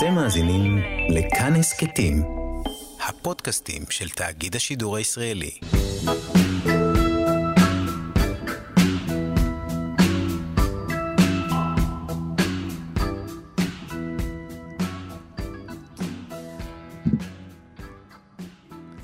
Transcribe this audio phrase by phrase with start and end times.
[0.00, 0.78] אתם מאזינים
[1.08, 2.22] לכאן הסכתים,
[3.08, 5.50] הפודקאסטים של תאגיד השידור הישראלי.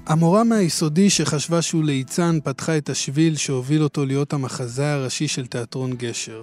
[0.06, 5.92] המורה מהיסודי שחשבה שהוא ליצן פתחה את השביל שהוביל אותו להיות המחזה הראשי של תיאטרון
[5.92, 6.42] גשר.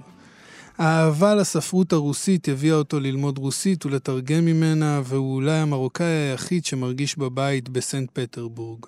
[0.77, 7.69] האהבה לספרות הרוסית הביאה אותו ללמוד רוסית ולתרגם ממנה, והוא אולי המרוקאי היחיד שמרגיש בבית
[7.69, 8.85] בסנט פטרבורג.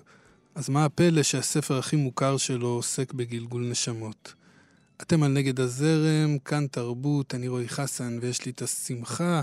[0.54, 4.34] אז מה הפלא שהספר הכי מוכר שלו עוסק בגלגול נשמות?
[5.02, 9.40] אתם על נגד הזרם, כאן תרבות, אני רועי חסן, ויש לי את השמחה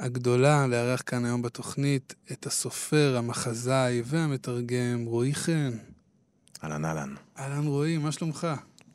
[0.00, 5.70] הגדולה לארח כאן היום בתוכנית את הסופר, המחזאי והמתרגם רועי חן.
[6.64, 7.14] אהלן אהלן.
[7.38, 8.46] אהלן רועי, מה שלומך?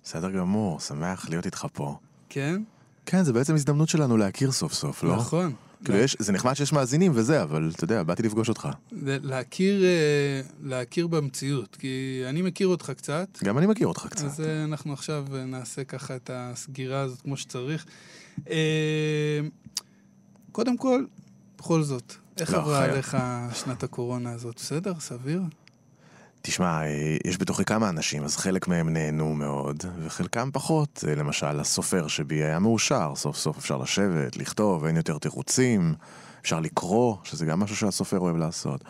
[0.03, 1.97] בסדר גמור, שמח להיות איתך פה.
[2.33, 2.61] כן?
[3.05, 5.15] כן, זה בעצם הזדמנות שלנו להכיר סוף סוף, לא?
[5.15, 5.53] נכון.
[5.83, 8.67] כאילו יש, זה נחמד שיש מאזינים וזה, אבל אתה יודע, באתי לפגוש אותך.
[9.01, 13.27] להכיר, אה, להכיר במציאות, כי אני מכיר אותך קצת.
[13.43, 14.25] גם אני מכיר אותך קצת.
[14.25, 17.85] אז אה, אנחנו עכשיו אה, נעשה ככה את הסגירה הזאת כמו שצריך.
[20.51, 21.05] קודם כל,
[21.57, 22.83] בכל זאת, איך לא, עברה.
[22.83, 23.17] עליך
[23.53, 24.55] שנת הקורונה הזאת?
[24.55, 24.93] בסדר?
[24.99, 25.41] סביר?
[26.45, 31.03] תשמע, אה, יש בתוכי כמה אנשים, אז חלק מהם נהנו מאוד, וחלקם פחות.
[31.07, 35.95] אה, למשל, הסופר שבי היה מאושר, סוף סוף אפשר לשבת, לכתוב, אין יותר תירוצים,
[36.41, 38.83] אפשר לקרוא, שזה גם משהו שהסופר אוהב לעשות.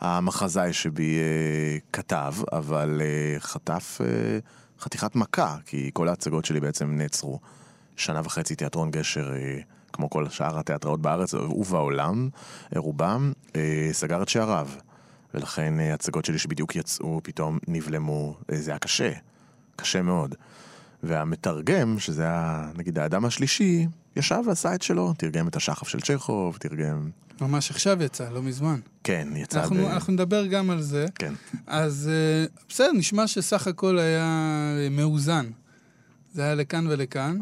[0.00, 4.38] המחזאי שבי אה, כתב, אבל אה, חטף אה,
[4.80, 7.40] חתיכת מכה, כי כל ההצגות שלי בעצם נעצרו.
[7.96, 9.58] שנה וחצי תיאטרון גשר, אה,
[9.92, 12.28] כמו כל שאר התיאטראות בארץ ובעולם,
[12.76, 14.68] אה, רובם, אה, סגר את שעריו.
[15.34, 19.12] ולכן אה, הצגות שלי שבדיוק יצאו, פתאום נבלמו, אה, זה היה קשה,
[19.76, 20.34] קשה מאוד.
[21.02, 26.56] והמתרגם, שזה היה נגיד האדם השלישי, ישב ועשה את שלו, תרגם את השחף של צ'כוב,
[26.56, 27.10] תרגם...
[27.40, 28.80] ממש עכשיו יצא, לא מזמן.
[29.04, 29.88] כן, יצא אנחנו, ב...
[29.88, 31.06] אנחנו נדבר גם על זה.
[31.14, 31.32] כן.
[31.66, 34.28] אז אה, בסדר, נשמע שסך הכל היה
[34.90, 35.46] מאוזן.
[36.32, 37.38] זה היה לכאן ולכאן.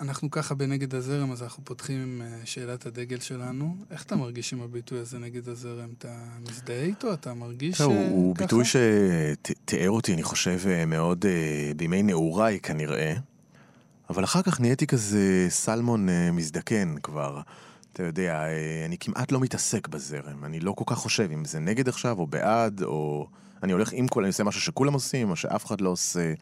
[0.00, 3.76] אנחנו ככה בנגד הזרם, אז אנחנו פותחים עם אה, שאלת הדגל שלנו.
[3.90, 5.88] איך אתה מרגיש עם הביטוי הזה נגד הזרם?
[5.98, 6.08] אתה
[6.48, 7.12] מזדהה איתו?
[7.12, 8.44] אתה מרגיש הוא, אה, הוא ככה?
[8.44, 11.24] ביטוי שתיאר אותי, אני חושב, אה, מאוד
[11.76, 13.14] בימי נעוריי כנראה,
[14.10, 17.40] אבל אחר כך נהייתי כזה סלמון מזדקן כבר.
[17.92, 18.42] אתה יודע,
[18.86, 22.26] אני כמעט לא מתעסק בזרם, אני לא כל כך חושב אם זה נגד עכשיו או
[22.26, 23.26] בעד, או
[23.62, 26.32] אני הולך עם כל, אני עושה משהו שכולם עושים, או שאף אחד לא עושה.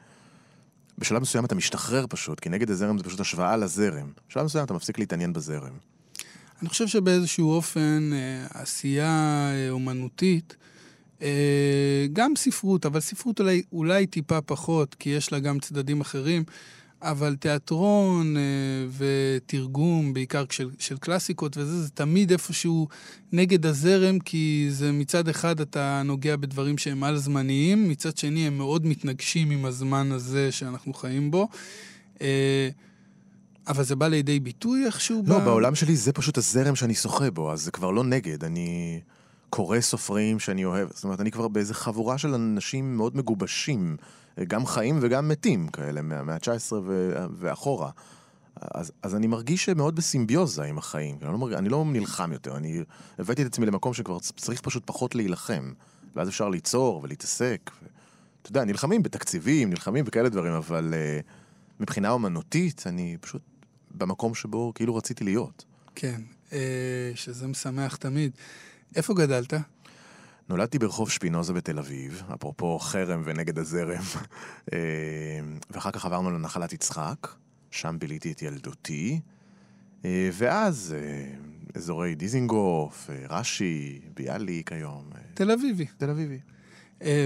[0.98, 4.10] בשלב מסוים אתה משתחרר פשוט, כי נגד הזרם זה פשוט השוואה לזרם.
[4.28, 5.72] בשלב מסוים אתה מפסיק להתעניין בזרם.
[6.60, 10.56] אני חושב שבאיזשהו אופן אה, עשייה אה, אומנותית,
[11.22, 16.44] אה, גם ספרות, אבל ספרות אולי, אולי טיפה פחות, כי יש לה גם צדדים אחרים,
[17.02, 18.42] אבל תיאטרון אה,
[18.98, 22.88] ותרגום, בעיקר של, של קלאסיקות וזה, זה תמיד איפשהו
[23.32, 28.86] נגד הזרם, כי זה מצד אחד אתה נוגע בדברים שהם על-זמניים, מצד שני הם מאוד
[28.86, 31.48] מתנגשים עם הזמן הזה שאנחנו חיים בו.
[32.22, 32.68] אה,
[33.68, 35.22] אבל זה בא לידי ביטוי איכשהו?
[35.26, 38.44] לא, ב- בעולם שלי זה פשוט הזרם שאני שוחה בו, אז זה כבר לא נגד,
[38.44, 39.00] אני
[39.50, 43.96] קורא סופרים שאני אוהב, זאת אומרת, אני כבר באיזה חבורה של אנשים מאוד מגובשים,
[44.40, 47.90] גם חיים וגם מתים כאלה, מה- מהמאה ה-19 ו- ואחורה.
[48.60, 51.52] אז, אז אני מרגיש מאוד בסימביוזה עם החיים, אני לא, מרג...
[51.52, 52.82] אני לא נלחם יותר, אני
[53.18, 55.72] הבאתי את עצמי למקום שכבר צריך פשוט פחות להילחם,
[56.16, 57.70] ואז אפשר ליצור ולהתעסק.
[57.82, 57.86] ו...
[58.42, 63.42] אתה יודע, נלחמים בתקציבים, נלחמים בכאלה דברים, אבל uh, מבחינה אומנותית, אני פשוט
[63.94, 65.64] במקום שבו כאילו רציתי להיות.
[65.94, 66.20] כן,
[66.52, 66.58] אה,
[67.14, 68.32] שזה משמח תמיד.
[68.96, 69.54] איפה גדלת?
[70.48, 74.02] נולדתי ברחוב שפינוזה בתל אביב, אפרופו חרם ונגד הזרם,
[74.72, 74.78] אה,
[75.70, 77.28] ואחר כך עברנו לנחלת יצחק,
[77.70, 79.20] שם ביליתי את ילדותי,
[80.04, 81.34] אה, ואז אה,
[81.74, 85.86] אזורי דיזינגוף, אה, רש"י, ביאליק היום, תל אביבי.
[85.96, 86.38] תל אביבי.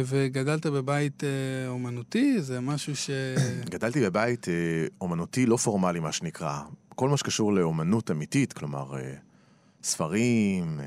[0.04, 1.22] וגדלת בבית
[1.68, 2.42] אומנותי?
[2.42, 3.10] זה משהו ש...
[3.70, 4.46] גדלתי בבית
[5.00, 6.60] אומנותי לא פורמלי, מה שנקרא.
[6.88, 8.94] כל מה שקשור לאומנות אמיתית, כלומר,
[9.82, 10.80] ספרים,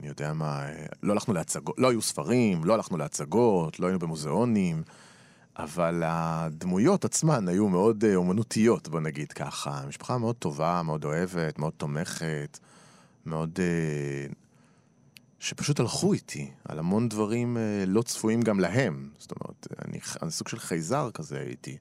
[0.00, 0.66] אני יודע מה,
[1.02, 4.82] לא הלכנו להצגות, לא היו ספרים, לא הלכנו להצגות, לא היינו במוזיאונים,
[5.56, 9.82] אבל הדמויות עצמן היו מאוד אה, אומנותיות, בוא נגיד ככה.
[9.88, 12.58] משפחה מאוד טובה, מאוד אוהבת, מאוד תומכת,
[13.26, 13.58] מאוד...
[13.58, 14.32] אה,
[15.38, 19.10] שפשוט הלכו איתי על המון דברים אה, לא צפויים גם להם.
[19.18, 21.76] זאת אומרת, אני, אני סוג של חייזר כזה הייתי.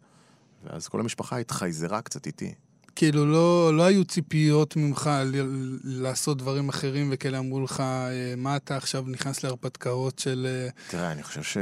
[0.64, 2.54] ואז כל המשפחה התחייזרה קצת איתי.
[2.96, 8.56] כאילו, לא, לא היו ציפיות ממך ל- לעשות דברים אחרים, וכאלה אמרו לך, אה, מה
[8.56, 10.48] אתה עכשיו נכנס להרפתקאות של...
[10.50, 11.58] אה, תראה, אני חושב ש...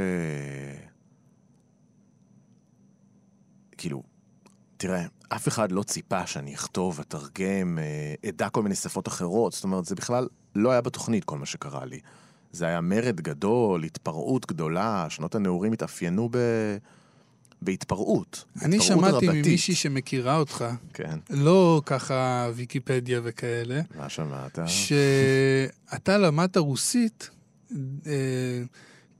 [3.78, 4.02] כאילו,
[4.76, 9.52] תראה, אף אחד לא ציפה שאני אכתוב, אתרגם, אה, אדע כל מיני שפות אחרות.
[9.52, 12.00] זאת אומרת, זה בכלל לא היה בתוכנית כל מה שקרה לי.
[12.52, 16.36] זה היה מרד גדול, התפרעות גדולה, שנות הנעורים התאפיינו ב...
[17.62, 18.44] בהתפרעות.
[18.62, 19.46] אני התפרעות שמעתי רבתית.
[19.46, 20.64] ממישהי שמכירה אותך,
[20.94, 24.58] כן, לא ככה ויקיפדיה וכאלה, מה שמעת?
[24.66, 27.30] שאתה למדת רוסית
[28.06, 28.62] אה,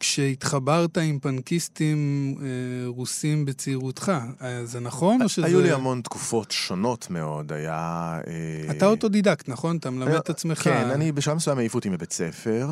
[0.00, 2.46] כשהתחברת עם פאנקיסטים אה,
[2.86, 4.12] רוסים בצעירותך.
[4.42, 5.46] אה, זה נכון או שזה...
[5.46, 8.20] היו לי המון תקופות שונות מאוד, היה...
[8.26, 9.76] אה, אתה אוטודידקט, נכון?
[9.76, 10.58] אתה מלמד את עצמך.
[10.58, 12.68] כן, אני בשלב מסוים העיפו אותי מבית ספר,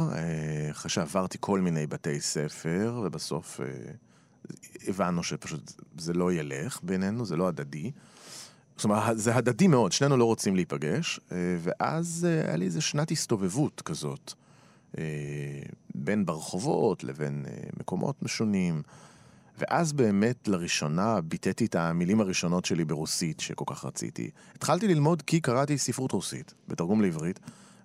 [0.71, 3.67] אחרי שעברתי כל מיני בתי ספר, ובסוף אה,
[4.89, 7.91] הבנו שפשוט זה לא ילך בינינו, זה לא הדדי.
[8.77, 12.81] זאת אומרת, זה הדדי מאוד, שנינו לא רוצים להיפגש, אה, ואז אה, היה לי איזה
[12.81, 14.33] שנת הסתובבות כזאת,
[14.99, 15.05] אה,
[15.95, 17.45] בין ברחובות לבין
[17.81, 18.83] מקומות משונים.
[19.59, 24.31] ואז באמת לראשונה ביטאתי את המילים הראשונות שלי ברוסית שכל כך רציתי.
[24.55, 27.41] התחלתי ללמוד כי קראתי ספרות רוסית, בתרגום לעברית,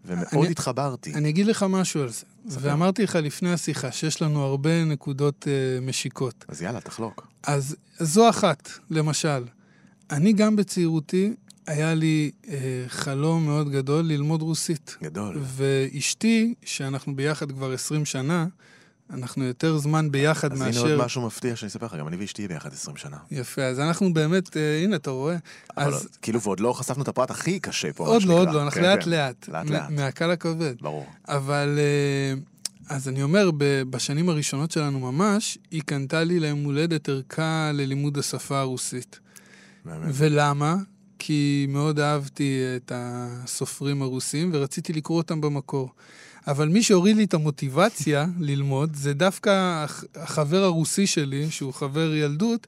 [0.06, 1.14] ומאוד אני- התחברתי.
[1.14, 2.26] אני אגיד לך משהו על זה.
[2.50, 2.60] ספר.
[2.62, 6.46] ואמרתי לך לפני השיחה שיש לנו הרבה נקודות אה, משיקות.
[6.48, 7.28] אז יאללה, תחלוק.
[7.44, 9.44] אז זו אחת, למשל.
[10.12, 11.34] אני גם בצעירותי,
[11.68, 12.56] היה לי אה,
[12.88, 14.98] חלום מאוד גדול ללמוד רוסית.
[15.04, 15.40] גדול.
[15.44, 18.48] ואשתי, שאנחנו ביחד כבר 20 שנה,
[19.14, 20.96] אנחנו יותר זמן ביחד אז הנה מאשר...
[20.96, 23.18] עוד משהו מפתיע שאני אספר לך, גם אני ואשתי ביחד 20 שנה.
[23.32, 25.36] יפה, אז אנחנו באמת, אה, הנה, אתה רואה?
[25.78, 28.50] אבל אז כאילו, ועוד לא חשפנו את הפרט הכי קשה פה, עוד לא, עוד.
[28.52, 29.10] לא, אנחנו כן, לאט כן.
[29.10, 29.48] לאט.
[29.48, 29.90] לאט מ- לאט.
[29.90, 30.74] מהקל הכבד.
[30.82, 31.06] ברור.
[31.28, 32.40] אבל אה,
[32.96, 38.18] אז אני אומר, ב- בשנים הראשונות שלנו ממש, היא קנתה לי ליום הולדת ערכה ללימוד
[38.18, 39.20] השפה הרוסית.
[39.86, 40.10] באמת.
[40.14, 40.76] ולמה?
[41.20, 45.90] כי מאוד אהבתי את הסופרים הרוסים ורציתי לקרוא אותם במקור.
[46.48, 49.50] אבל מי שהוריד לי את המוטיבציה ללמוד זה דווקא
[49.84, 52.68] הח- החבר הרוסי שלי, שהוא חבר ילדות,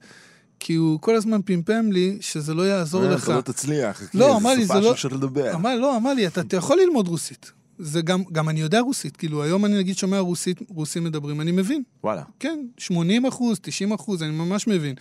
[0.60, 3.24] כי הוא כל הזמן פמפם לי שזה לא יעזור לך.
[3.24, 4.02] אתה לא תצליח.
[4.14, 5.54] לא, כי אמר לי, שפה זה לא- שאפשר לדבר.
[5.56, 7.52] אמר, לא, אמר לי, אתה, אתה יכול ללמוד רוסית.
[7.80, 11.52] זה גם, גם אני יודע רוסית, כאילו היום אני נגיד שומע רוסית, רוסים מדברים, אני
[11.52, 11.84] מבין.
[12.04, 12.24] וואלה.
[12.40, 14.96] כן, 80 אחוז, 90 אחוז, אני ממש מבין.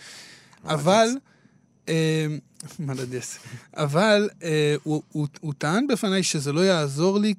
[0.65, 1.07] אבל,
[1.89, 2.25] אה,
[2.79, 3.37] מלדס,
[3.77, 7.33] אבל אה, הוא, הוא, הוא טען בפניי שזה לא יעזור לי אה,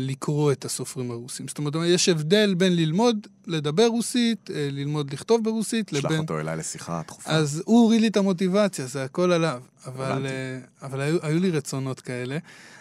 [0.00, 1.48] לקרוא את הסופרים הרוסים.
[1.48, 6.18] זאת אומרת, יש הבדל בין ללמוד לדבר רוסית, אה, ללמוד לכתוב ברוסית, שלח לבין...
[6.18, 7.30] אותו אליי לשיחה דחופה.
[7.30, 9.62] אז הוא הוריד לי את המוטיבציה, זה הכל עליו.
[9.86, 10.26] אבל.
[10.26, 12.38] אה, אבל היו, היו לי רצונות כאלה.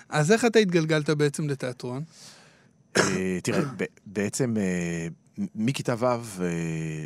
[0.10, 2.04] אז איך אתה התגלגלת בעצם לתיאטרון?
[2.98, 3.62] אה, תראה,
[4.06, 5.08] בעצם אה,
[5.56, 7.06] מכיתה ו' אה,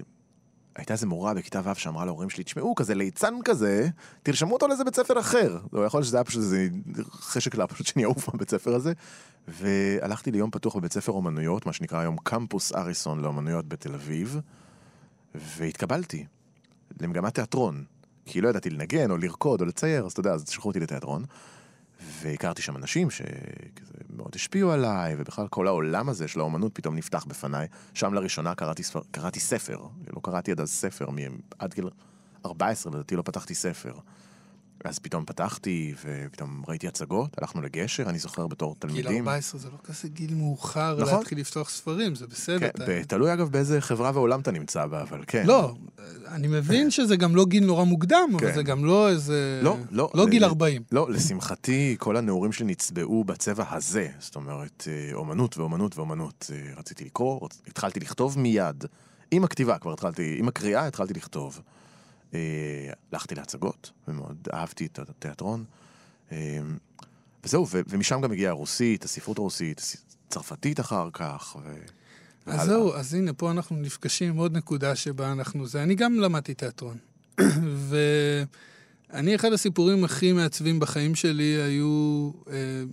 [0.80, 3.88] הייתה איזה מורה בכיתה ו' שאמרה להורים שלי, תשמעו, כזה ליצן כזה,
[4.24, 5.60] תרשמו אותו לאיזה בית ספר אחר.
[5.74, 6.68] לא, יכול להיות שזה היה פשוט איזה
[7.12, 8.94] חשק לה פשוט שאני אעוף מהבית ספר הזה.
[9.48, 14.40] והלכתי ליום פתוח בבית ספר אומנויות, מה שנקרא היום קמפוס אריסון לאומנויות בתל אביב,
[15.36, 16.26] והתקבלתי
[17.02, 17.84] למגמת תיאטרון.
[18.26, 21.26] כי לא ידעתי לנגן או לרקוד או לצייר, אז אתה יודע, אז שלחו אותי לתיאטרון.
[22.00, 27.26] והכרתי שם אנשים שכזה מאוד השפיעו עליי, ובכלל כל העולם הזה של האומנות פתאום נפתח
[27.26, 27.68] בפניי.
[27.94, 29.78] שם לראשונה קראתי, ספר, קראתי ספר,
[30.16, 31.08] לא קראתי עד אז ספר,
[31.60, 31.90] עד גיל
[32.46, 33.94] 14 לדעתי לא פתחתי ספר.
[34.84, 39.28] אז פתאום פתחתי, ופתאום ראיתי הצגות, הלכנו לגשר, אני זוכר בתור גיל תלמידים.
[39.28, 41.18] 14 זה לא כזה גיל מאוחר נכון.
[41.20, 42.60] להתחיל לפתוח ספרים, זה בסדר.
[42.60, 45.44] כן, אתה- תלוי אגב באיזה חברה ועולם אתה נמצא בה, אבל כן.
[45.48, 45.76] לא,
[46.28, 48.56] אני מבין שזה גם לא גיל נורא מוקדם, אבל כן.
[48.56, 49.60] זה גם לא איזה...
[49.64, 50.12] לא, לא.
[50.14, 50.82] לא גיל ל- 40.
[50.92, 54.08] לא, לשמחתי, כל הנעורים שלי נצבעו בצבע הזה.
[54.20, 56.52] זאת אומרת, אה, אומנות ואומנות ואומנות.
[56.54, 57.48] אה, רציתי לקרוא.
[57.68, 58.86] התחלתי לכתוב מיד.
[59.32, 61.62] עם הכתיבה כבר התחלתי, עם הקריאה התחלתי לכתוב.
[62.34, 62.40] אה,
[63.12, 65.64] הלכתי להצגות, ומאוד אהבתי את התיאטרון.
[66.32, 66.60] אה,
[67.44, 69.98] וזהו, ומשם גם הגיעה הרוסית, הספרות הרוסית,
[70.30, 71.56] צרפתית אחר כך.
[71.64, 71.76] ו...
[72.46, 72.68] אז.
[72.68, 75.84] זהו, אז הנה, פה אנחנו נפגשים עם עוד נקודה שבה אנחנו זה.
[75.84, 76.98] אני גם למדתי תיאטרון.
[77.90, 82.84] ואני, אחד הסיפורים הכי מעצבים בחיים שלי היו אה,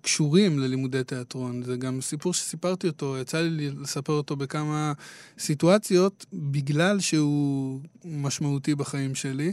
[0.00, 1.62] קשורים ללימודי תיאטרון.
[1.62, 4.92] זה גם סיפור שסיפרתי אותו, יצא לי לספר אותו בכמה
[5.38, 9.52] סיטואציות, בגלל שהוא משמעותי בחיים שלי.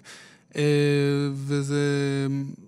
[0.56, 0.62] אה,
[1.34, 1.76] וזו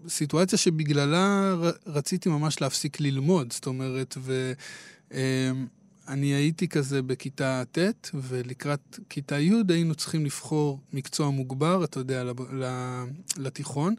[0.08, 1.56] סיטואציה שבגללה
[1.88, 4.54] רציתי ממש להפסיק ללמוד, זאת אומרת, ו...
[6.08, 12.24] אני הייתי כזה בכיתה ט', ולקראת כיתה י' היינו צריכים לבחור מקצוע מוגבר, אתה יודע,
[13.38, 13.96] לתיכון,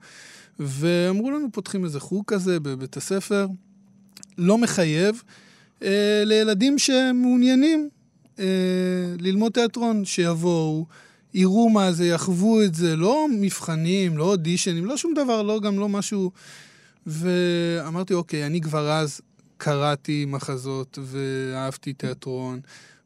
[0.58, 3.46] ואמרו לנו, פותחים איזה חוג כזה בבית הספר,
[4.38, 5.22] לא מחייב,
[5.82, 7.88] אה, לילדים שמעוניינים
[8.38, 8.44] אה,
[9.18, 10.86] ללמוד תיאטרון, שיבואו,
[11.34, 15.78] יראו מה זה, יחוו את זה, לא מבחנים, לא אודישנים, לא שום דבר, לא גם
[15.78, 16.30] לא משהו...
[17.06, 19.20] ואמרתי, אוקיי, אני כבר אז
[19.58, 22.60] קראתי מחזות ואהבתי תיאטרון,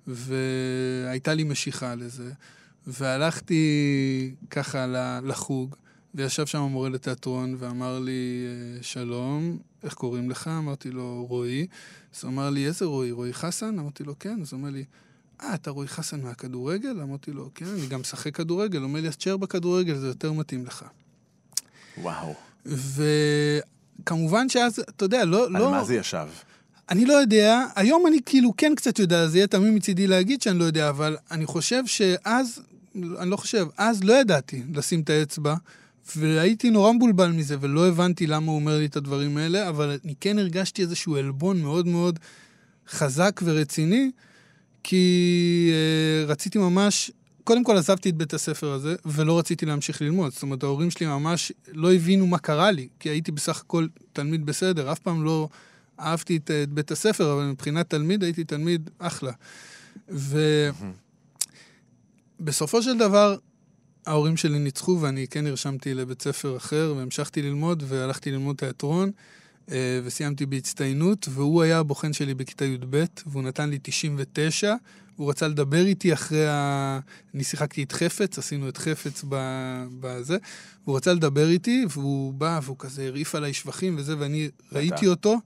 [0.07, 2.33] והייתה לי משיכה לזה.
[2.87, 4.87] והלכתי ככה
[5.25, 5.77] לחוג,
[6.15, 10.49] וישב שם המורה לתיאטרון ואמר לי, אה, שלום, איך קוראים לך?
[10.59, 11.67] אמרתי לו, רועי.
[12.15, 13.11] אז הוא אמר לי, איזה רועי?
[13.11, 13.79] רועי חסן?
[13.79, 14.39] אמרתי לו, כן.
[14.43, 14.85] אז הוא אומר לי,
[15.43, 17.01] אה, אתה רועי חסן מהכדורגל?
[17.01, 18.79] אמרתי לו, כן, אני גם משחק כדורגל.
[18.79, 20.85] הוא אומר לי, אז תשאר בכדורגל, זה יותר מתאים לך.
[21.99, 22.35] וואו.
[24.03, 25.47] וכמובן שאז, אתה יודע, לא...
[25.47, 25.71] על לא...
[25.71, 26.27] מה זה ישב?
[26.91, 30.59] אני לא יודע, היום אני כאילו כן קצת יודע, זה יהיה תמים מצידי להגיד שאני
[30.59, 32.63] לא יודע, אבל אני חושב שאז,
[33.19, 35.55] אני לא חושב, אז לא ידעתי לשים את האצבע,
[36.17, 40.15] והייתי נורא מבולבל מזה, ולא הבנתי למה הוא אומר לי את הדברים האלה, אבל אני
[40.21, 42.19] כן הרגשתי איזשהו עלבון מאוד מאוד
[42.89, 44.11] חזק ורציני,
[44.83, 47.11] כי אה, רציתי ממש,
[47.45, 50.33] קודם כל עזבתי את בית הספר הזה, ולא רציתי להמשיך ללמוד.
[50.33, 54.47] זאת אומרת, ההורים שלי ממש לא הבינו מה קרה לי, כי הייתי בסך הכל תלמיד
[54.47, 55.49] בסדר, אף פעם לא
[56.01, 59.33] אהבתי את, את בית הספר, אבל מבחינת תלמיד הייתי תלמיד אחלה.
[62.41, 63.37] ובסופו של דבר,
[64.07, 69.11] ההורים שלי ניצחו, ואני כן נרשמתי לבית ספר אחר, והמשכתי ללמוד, והלכתי ללמוד תיאטרון,
[70.05, 74.75] וסיימתי בהצטיינות, והוא היה הבוחן שלי בכיתה י"ב, והוא נתן לי 99,
[75.17, 76.99] הוא רצה לדבר איתי אחרי ה...
[77.35, 79.25] אני שיחקתי את חפץ, עשינו את חפץ
[80.01, 80.37] בזה,
[80.85, 85.37] והוא רצה לדבר איתי, והוא בא, והוא כזה הרעיף עליי שבחים וזה, ואני ראיתי אותו,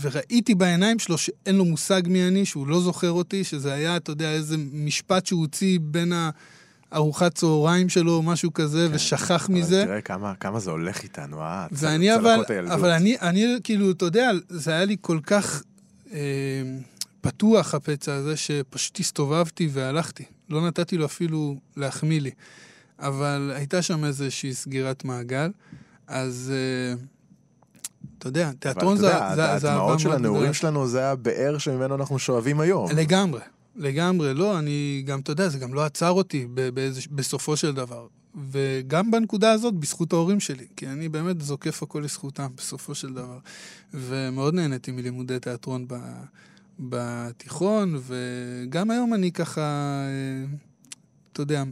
[0.00, 4.10] וראיתי בעיניים שלו שאין לו מושג מי אני, שהוא לא זוכר אותי, שזה היה, אתה
[4.10, 6.30] יודע, איזה משפט שהוא הוציא בין ה...
[6.92, 9.82] ארוחת צהריים שלו או משהו כזה, כן, ושכח מזה.
[9.86, 11.66] תראה כמה, כמה זה הולך איתנו, אה?
[11.72, 12.40] ואני אבל,
[12.72, 15.62] אבל אני, אני, כאילו, אתה יודע, זה היה לי כל כך
[16.12, 16.18] אה,
[17.20, 20.24] פתוח, הפצע הזה, שפשוט הסתובבתי והלכתי.
[20.50, 22.30] לא נתתי לו אפילו להחמיא לי.
[22.98, 25.50] אבל הייתה שם איזושהי סגירת מעגל,
[26.06, 26.52] אז...
[26.54, 26.94] אה,
[28.18, 29.72] אתה יודע, תיאטרון זה אהבה מאוד גדולה.
[29.74, 32.90] הדמעות של הנעורים שלנו זה הבאר שממנו אנחנו שואבים היום.
[32.90, 33.40] לגמרי,
[33.76, 38.06] לגמרי, לא, אני גם, אתה יודע, זה גם לא עצר אותי באיזה, בסופו של דבר.
[38.50, 43.38] וגם בנקודה הזאת, בזכות ההורים שלי, כי אני באמת זוקף הכל לזכותם בסופו של דבר.
[43.94, 45.94] ומאוד נהניתי מלימודי תיאטרון ב,
[46.78, 50.56] בתיכון, וגם היום אני ככה, אה,
[51.32, 51.64] אתה יודע,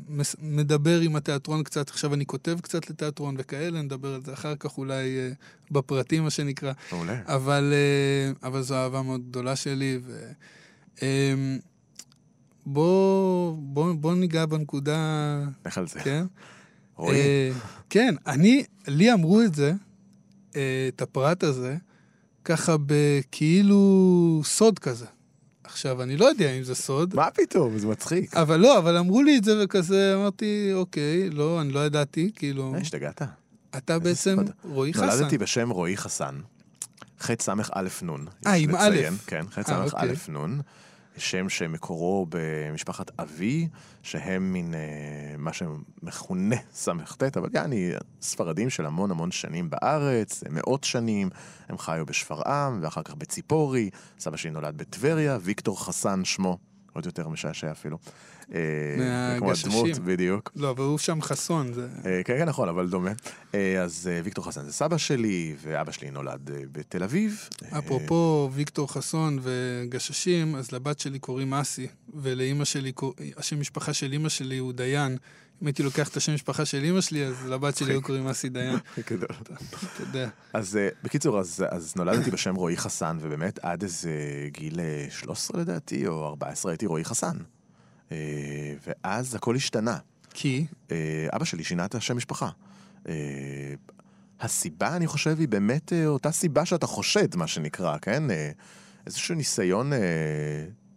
[0.43, 4.79] מדבר עם התיאטרון קצת, עכשיו אני כותב קצת לתיאטרון וכאלה, נדבר על זה אחר כך
[4.79, 5.31] אולי אה,
[5.71, 6.73] בפרטים, מה שנקרא.
[6.93, 7.21] מעולה.
[7.27, 10.33] אבל, אה, אבל זו אהבה מאוד גדולה שלי, ו...
[12.67, 15.41] בוא, בוא, בוא ניגע בנקודה...
[15.65, 16.01] איך על זה?
[16.01, 16.27] כן?
[16.97, 17.17] רועי.
[17.17, 17.51] אה,
[17.91, 19.73] כן, אני, לי אמרו את זה,
[20.57, 21.77] אה, את הפרט הזה,
[22.45, 25.07] ככה בכאילו סוד כזה.
[25.65, 27.15] עכשיו, אני לא יודע אם זה סוד.
[27.17, 27.79] מה פתאום?
[27.79, 28.35] זה מצחיק.
[28.35, 32.73] אבל לא, אבל אמרו לי את זה וכזה, אמרתי, אוקיי, לא, אני לא ידעתי, כאילו...
[32.73, 33.23] מה, השתגעת?
[33.77, 34.51] אתה בעצם סוד.
[34.65, 35.07] רועי חסן.
[35.07, 36.41] נולדתי בשם רועי חסן,
[37.21, 37.31] ח'
[37.73, 38.11] א' נ'.
[38.47, 38.97] אה, עם א'.
[39.27, 39.59] כן, ח'
[39.97, 40.13] א'.
[40.29, 40.61] נ'.
[41.17, 43.69] שם שמקורו במשפחת אבי,
[44.03, 47.93] שהם מין אה, מה שמכונה ס"ט, אבל יעני
[48.23, 51.31] ספרדים של המון המון שנים בארץ, מאות שנים,
[51.69, 56.59] הם חיו בשפרעם, ואחר כך בציפורי, סבא שלי נולד בטבריה, ויקטור חסן שמו.
[56.93, 57.99] עוד יותר משעשע אפילו.
[58.55, 59.39] אה.
[59.39, 60.53] כמו הדמות, בדיוק.
[60.57, 61.73] לא, אבל הוא שם חסון.
[61.73, 61.89] זה...
[62.07, 63.13] אה, כן, כן, נכון, אבל דומה.
[63.55, 67.49] אה, אז ויקטור חסון זה סבא שלי, ואבא שלי נולד בתל אביב.
[67.79, 72.93] אפרופו ויקטור חסון וגששים, אז לבת שלי קוראים אסי, ולאימא שלי,
[73.37, 75.17] השם משפחה של אימא שלי הוא דיין.
[75.63, 78.49] אם הייתי לוקח את השם משפחה של אימא שלי, אז לבת שלי היו קוראים אסי
[78.49, 78.77] דיין.
[79.11, 79.29] גדול.
[79.43, 80.29] אתה יודע.
[80.53, 84.11] אז בקיצור, אז נולדתי בשם רועי חסן, ובאמת עד איזה
[84.49, 87.37] גיל 13 לדעתי, או 14 הייתי רועי חסן.
[88.13, 88.17] אה,
[88.87, 89.99] ואז הכל השתנה.
[90.35, 90.67] כי?
[90.91, 92.49] אה, אבא שלי שינה את השם משפחה.
[93.09, 93.75] אה,
[94.41, 98.23] הסיבה, אני חושב, היא באמת אותה סיבה שאתה חושד, מה שנקרא, כן?
[99.07, 99.93] איזשהו ניסיון,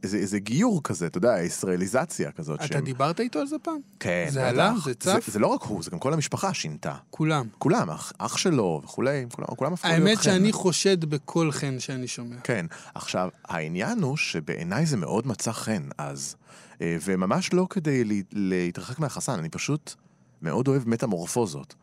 [0.07, 2.59] איזה, איזה גיור כזה, אתה יודע, ישראליזציה כזאת.
[2.59, 2.83] אתה שהם...
[2.83, 3.79] דיברת איתו על זה פעם?
[3.99, 4.73] כן, זה עלה?
[4.83, 5.25] זה צף?
[5.25, 6.95] זה, זה לא רק הוא, זה גם כל המשפחה שינתה.
[7.09, 7.47] כולם.
[7.57, 10.07] כולם, אח, אח שלו וכולי, כולם, כולם הפכו להיות חן.
[10.07, 12.35] האמת שאני חושד בכל חן שאני שומע.
[12.43, 12.65] כן.
[12.95, 16.35] עכשיו, העניין הוא שבעיניי זה מאוד מצא חן אז.
[16.81, 19.93] אה, וממש לא כדי להתרחק מהחסן, אני פשוט
[20.41, 21.75] מאוד אוהב מטמורפוזות.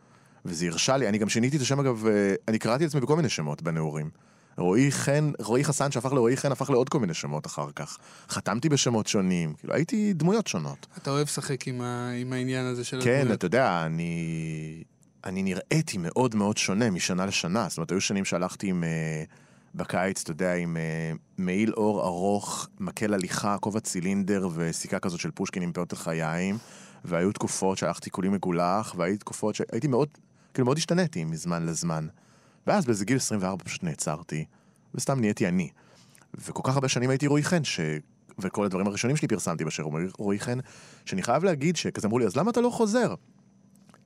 [0.45, 3.17] וזה הרשה לי, אני גם שיניתי את השם אגב, אה, אני קראתי את עצמי בכל
[3.17, 4.11] מיני שמות בנעורים.
[4.57, 7.99] רועי חן, רועי חסן שהפך לרועי חן הפך לעוד כל מיני שמות אחר כך.
[8.29, 10.87] חתמתי בשמות שונים, כאילו הייתי דמויות שונות.
[10.99, 12.11] אתה אוהב לשחק עם, ה...
[12.11, 13.29] עם העניין הזה של כן, הדמויות.
[13.29, 14.85] כן, אתה יודע, אני...
[15.25, 17.67] אני נראיתי מאוד מאוד שונה משנה לשנה.
[17.69, 18.85] זאת אומרת, היו שנים שהלכתי עם...
[18.85, 19.33] Uh,
[19.75, 25.31] בקיץ, אתה יודע, עם uh, מעיל אור ארוך, מקל הליכה, כובע צילינדר וסיכה כזאת של
[25.31, 26.59] פושקין עם פאות לחיים,
[27.05, 30.09] והיו תקופות שהלכתי כולי מגולח, והיו תקופות שהייתי מאוד,
[30.55, 32.07] כאילו מאוד השתניתי מזמן לזמן.
[32.67, 34.45] ואז באיזה גיל 24 פשוט נעצרתי,
[34.95, 35.69] וסתם נהייתי אני.
[36.35, 37.81] וכל כך הרבה שנים הייתי רועי חן, ש...
[38.39, 39.83] וכל הדברים הראשונים שלי פרסמתי בשם
[40.19, 40.59] רועי חן,
[41.05, 43.15] שאני חייב להגיד שכזה אמרו לי, אז למה אתה לא חוזר?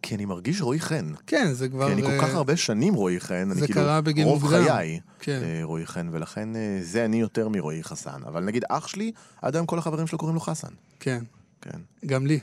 [0.03, 1.13] כי אני מרגיש רועי חן.
[1.27, 1.87] כן, זה כבר...
[1.87, 3.81] כי אני כל אה, כך הרבה שנים רועי חן, אני זה כאילו,
[4.25, 4.65] רוב מוקדם.
[4.65, 5.41] חיי כן.
[5.43, 8.23] אה, רועי חן, ולכן אה, זה אני יותר מרועי חסן.
[8.27, 9.13] אבל נגיד אח שלי,
[9.43, 10.69] עד היום כל החברים שלו קוראים לו חסן.
[11.01, 11.25] כן,
[11.61, 11.79] כן.
[12.07, 12.41] גם לי.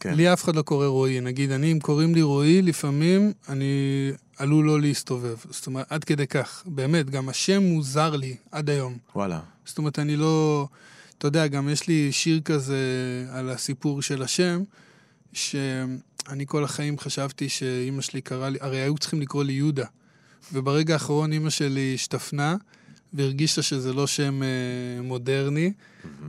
[0.00, 0.14] כן.
[0.14, 1.20] לי אף אחד לא קורא רועי.
[1.20, 5.36] נגיד, אני, אם קוראים לי רועי, לפעמים אני עלול לא להסתובב.
[5.50, 6.62] זאת אומרת, עד כדי כך.
[6.66, 8.98] באמת, גם השם מוזר לי עד היום.
[9.14, 9.40] וואלה.
[9.64, 10.66] זאת אומרת, אני לא...
[11.18, 12.78] אתה יודע, גם יש לי שיר כזה
[13.32, 14.62] על הסיפור של השם,
[15.32, 19.86] שאני כל החיים חשבתי שאימא שלי קראה לי, הרי היו צריכים לקרוא לי יהודה.
[20.52, 22.56] וברגע האחרון אימא שלי השתפנה,
[23.14, 25.72] והרגישה שזה לא שם אה, מודרני,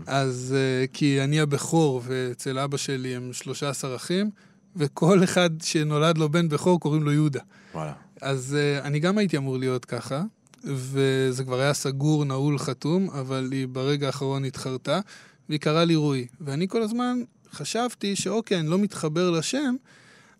[0.07, 4.29] אז אה, כי אני הבכור, ואצל אבא שלי הם 13 אחים,
[4.75, 7.39] וכל אחד שנולד לו בן בכור קוראים לו יהודה.
[7.73, 7.93] וואלה.
[8.21, 10.23] אז uh, אני גם הייתי אמור להיות ככה,
[10.63, 15.00] וזה כבר היה סגור, נעול, חתום, אבל היא ברגע האחרון התחרתה,
[15.50, 16.27] והיא קראה לי רועי.
[16.41, 17.21] ואני כל הזמן
[17.53, 19.75] חשבתי שאוקיי, אני לא מתחבר לשם,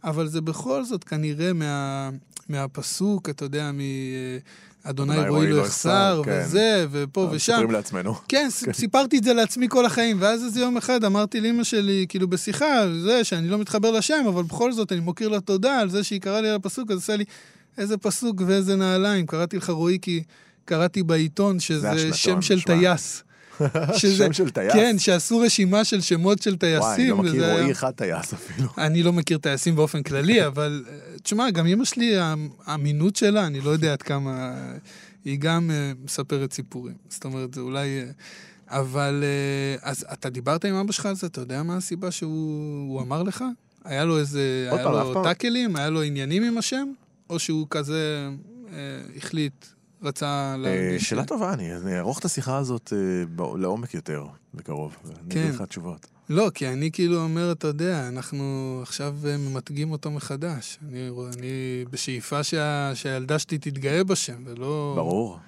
[0.04, 2.10] אבל זה בכל זאת כנראה מה,
[2.50, 4.40] מהפסוק, אתה יודע, מאדוני
[4.84, 6.42] אדוני רועי לא יחסר, כן.
[6.46, 7.52] וזה, ופה ושם.
[7.54, 8.14] מספרים לעצמנו.
[8.30, 12.06] כן, ס- סיפרתי את זה לעצמי כל החיים, ואז איזה יום אחד אמרתי לאמא שלי,
[12.10, 12.68] כאילו בשיחה,
[13.04, 16.22] זה שאני לא מתחבר לשם, אבל בכל זאת אני מוקיר לה תודה על זה שהיא
[16.22, 17.24] קראה לי על הפסוק, אז עשה לי,
[17.78, 19.26] איזה פסוק ואיזה נעליים.
[19.26, 20.24] קראתי לך רועי כי
[20.66, 22.62] קראתי בעיתון שזה שם של.
[22.62, 23.24] טייס.
[23.98, 24.74] שזה- שם של טייס?
[24.74, 26.82] כן, שעשו רשימה של שמות של טייסים.
[26.82, 28.70] וואי, אני לא מכיר וזה היה- רועי אחד טייס אפילו.
[28.88, 30.84] אני לא מכיר טייסים באופן כללי, אבל
[31.24, 32.14] תשמע, גם אמא שלי,
[32.66, 34.54] האמינות שלה, אני לא יודע עד כמה...
[35.26, 36.96] היא גם אה, מספרת סיפורים.
[37.10, 38.00] זאת אומרת, זה אולי...
[38.00, 38.06] אה,
[38.80, 39.24] אבל...
[39.24, 41.28] אה, אז אתה דיברת עם אבא שלך על זה?
[41.28, 43.44] אתה יודע מה הסיבה שהוא הוא אמר לך?
[43.86, 44.70] היה לו איזה...
[44.72, 45.76] היה לו טאקלים?
[45.76, 46.88] היה לו עניינים עם השם?
[47.30, 48.30] או שהוא כזה
[49.18, 49.66] החליט,
[50.02, 51.10] רצה אה, להרגיש...
[51.10, 54.96] שאלה טובה, אני אני אערוך את השיחה הזאת אה, לעומק יותר, בקרוב.
[55.30, 55.40] כן.
[55.40, 56.08] אגיד לך תשובות.
[56.30, 60.80] לא, כי אני כאילו אומר, אתה יודע, אנחנו עכשיו אה, ממתגים אותו מחדש.
[60.90, 64.94] אני, אני בשאיפה שה, שהילדה שלי תתגאה בשם, ולא...
[64.96, 65.40] ברור.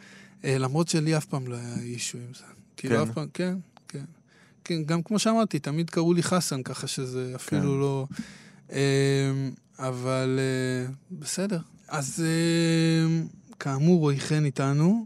[0.43, 2.43] למרות שלי אף פעם לא היה אישו עם זה.
[2.77, 3.01] כאילו, כן?
[3.01, 4.03] אף פעם, כן, כן.
[4.63, 7.67] כן, גם כמו שאמרתי, תמיד קראו לי חסן, ככה שזה אפילו כן.
[7.67, 8.07] לא...
[9.79, 10.39] אבל
[11.11, 11.59] בסדר.
[11.87, 12.23] אז
[13.63, 15.05] כאמור, רועי חן איתנו,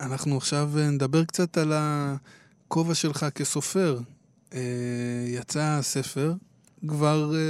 [0.00, 3.98] ואנחנו עכשיו אה, נדבר קצת על הכובע שלך כסופר.
[4.54, 4.60] אה,
[5.26, 6.34] יצא ספר,
[6.88, 7.40] כבר, אה,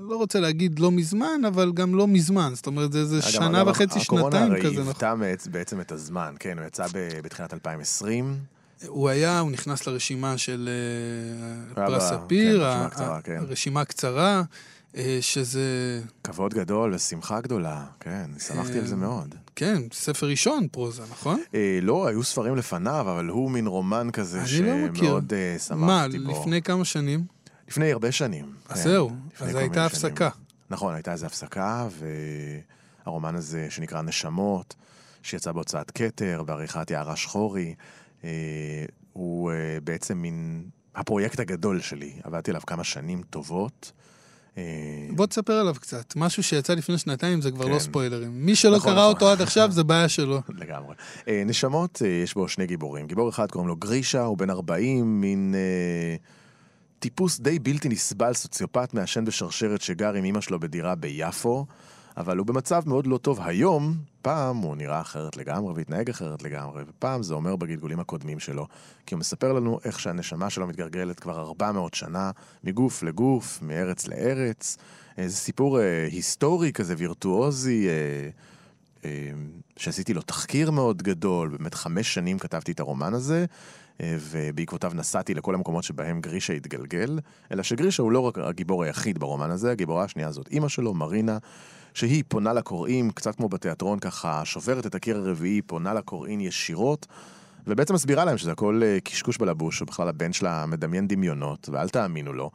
[0.00, 2.52] לא רוצה להגיד לא מזמן, אבל גם לא מזמן.
[2.54, 4.76] זאת אומרת, זה איזה שנה אגב, וחצי, שנתיים הקורונה כזה, הרי נכון?
[4.86, 6.86] היוותה מעצ- בעצם את הזמן, כן, הוא יצא
[7.22, 8.36] בתחילת 2020.
[8.86, 10.68] הוא היה, הוא נכנס לרשימה של
[11.74, 12.64] פרס ב- ספיר,
[13.24, 14.46] כן, ה- רשימה קצרה, כן.
[14.96, 19.34] אה, שזה, כבוד גדול ושמחה גדולה, כן, שמחתי על זה אה, מאוד.
[19.56, 21.42] כן, ספר ראשון פרוזה, נכון?
[21.54, 24.46] אה, לא, היו ספרים לפניו, אבל הוא מין רומן כזה לא.
[24.46, 26.40] שמאוד אה, שמחתי מה, בו.
[26.40, 27.24] לפני כמה שנים?
[27.68, 28.44] לפני הרבה שנים.
[28.68, 30.28] אז כן, זהו, אז הייתה הפסקה.
[30.70, 31.88] נכון, הייתה איזו הפסקה,
[33.04, 34.74] והרומן הזה שנקרא נשמות,
[35.22, 37.74] שיצא בהוצאת כתר, בעריכת יערה שחורי,
[38.24, 38.30] אה,
[39.12, 42.12] הוא אה, בעצם מין הפרויקט הגדול שלי.
[42.22, 43.92] עבדתי עליו כמה שנים טובות.
[44.58, 46.16] אה, בוא תספר עליו קצת.
[46.16, 47.70] משהו שיצא לפני שנתיים זה כבר כן.
[47.70, 48.30] לא ספוילרים.
[48.34, 49.14] מי שלא נכון, קרא נכון.
[49.14, 50.40] אותו עד עכשיו זה בעיה שלו.
[50.62, 50.94] לגמרי.
[51.28, 53.06] אה, נשמות, אה, יש בו שני גיבורים.
[53.06, 56.16] גיבור אחד קוראים לו גרישה, הוא בן 40, מין אה,
[56.98, 61.66] טיפוס די בלתי נסבל, סוציופט מעשן בשרשרת שגר עם אמא שלו בדירה ביפו,
[62.16, 63.94] אבל הוא במצב מאוד לא טוב היום.
[64.28, 68.66] פעם הוא נראה אחרת לגמרי והתנהג אחרת לגמרי, ופעם זה אומר בגלגולים הקודמים שלו.
[69.06, 72.30] כי הוא מספר לנו איך שהנשמה שלו מתגלגלת כבר 400 שנה,
[72.64, 74.76] מגוף לגוף, מארץ לארץ.
[75.18, 77.88] אה, זה סיפור אה, היסטורי כזה, וירטואוזי.
[77.88, 77.92] אה,
[79.04, 79.30] אה,
[79.76, 83.46] שעשיתי לו תחקיר מאוד גדול, באמת חמש שנים כתבתי את הרומן הזה,
[84.02, 87.18] ובעקבותיו נסעתי לכל המקומות שבהם גרישה התגלגל,
[87.52, 91.38] אלא שגרישה הוא לא רק הגיבור היחיד ברומן הזה, הגיבורה השנייה זאת אימא שלו, מרינה,
[91.94, 97.06] שהיא פונה לקוראים, קצת כמו בתיאטרון ככה, שוברת את הקיר הרביעי, פונה לקוראים ישירות,
[97.66, 102.32] ובעצם מסבירה להם שזה הכל אה, קשקוש בלבוש, שבכלל הבן שלה מדמיין דמיונות, ואל תאמינו
[102.32, 102.50] לו.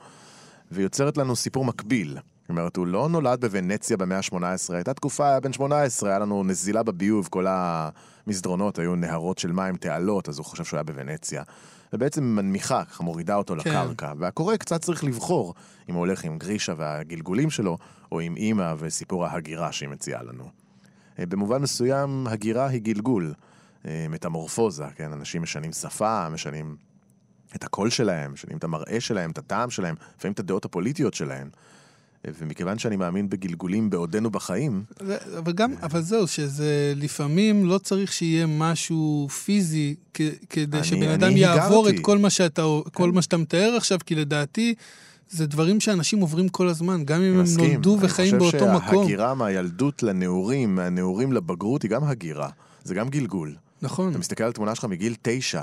[0.72, 2.18] ויוצרת לנו סיפור מקביל.
[2.54, 6.84] אומרת, הוא לא נולד בוונציה במאה ה-18, הייתה תקופה, היה בן 18, היה לנו נזילה
[6.84, 11.44] בביוב, כל המסדרונות היו נהרות של מים, תעלות, אז הוא חושב שהוא היה בוונציה.
[11.94, 13.70] ובעצם מנמיכה, ככה מורידה אותו כן.
[13.70, 14.14] לקרקע.
[14.18, 15.54] והקורא קצת צריך לבחור
[15.90, 17.78] אם הוא הולך עם גרישה והגלגולים שלו,
[18.12, 20.50] או עם אימא וסיפור ההגירה שהיא מציעה לנו.
[21.20, 23.34] אה, במובן מסוים, הגירה היא גלגול,
[23.86, 25.14] אה, מטמורפוזה, כן?
[25.14, 26.76] אנשים משנים שפה, משנים
[27.56, 31.50] את הקול שלהם, משנים את המראה שלהם, את הטעם שלהם, לפעמים את הדעות הפוליטיות שלהם.
[32.40, 34.84] ומכיוון שאני מאמין בגלגולים בעודנו בחיים,
[35.38, 41.10] אבל גם, אבל זהו, שזה לפעמים לא צריך שיהיה משהו פיזי כ- כדי אני- שבן
[41.10, 41.96] אדם יעבור את.
[42.02, 44.74] כל מה שאתה, כל מה שאתה מתאר עכשיו, כי לדעתי
[45.30, 48.70] זה דברים שאנשים עוברים כל הזמן, גם אם הם נולדו וחיים באותו מקום.
[48.70, 52.50] אני חושב שההגירה מהילדות לנעורים, מהנעורים לבגרות, היא גם הגירה.
[52.84, 53.56] זה גם גלגול.
[53.82, 54.10] נכון.
[54.10, 55.62] אתה מסתכל על תמונה שלך מגיל תשע.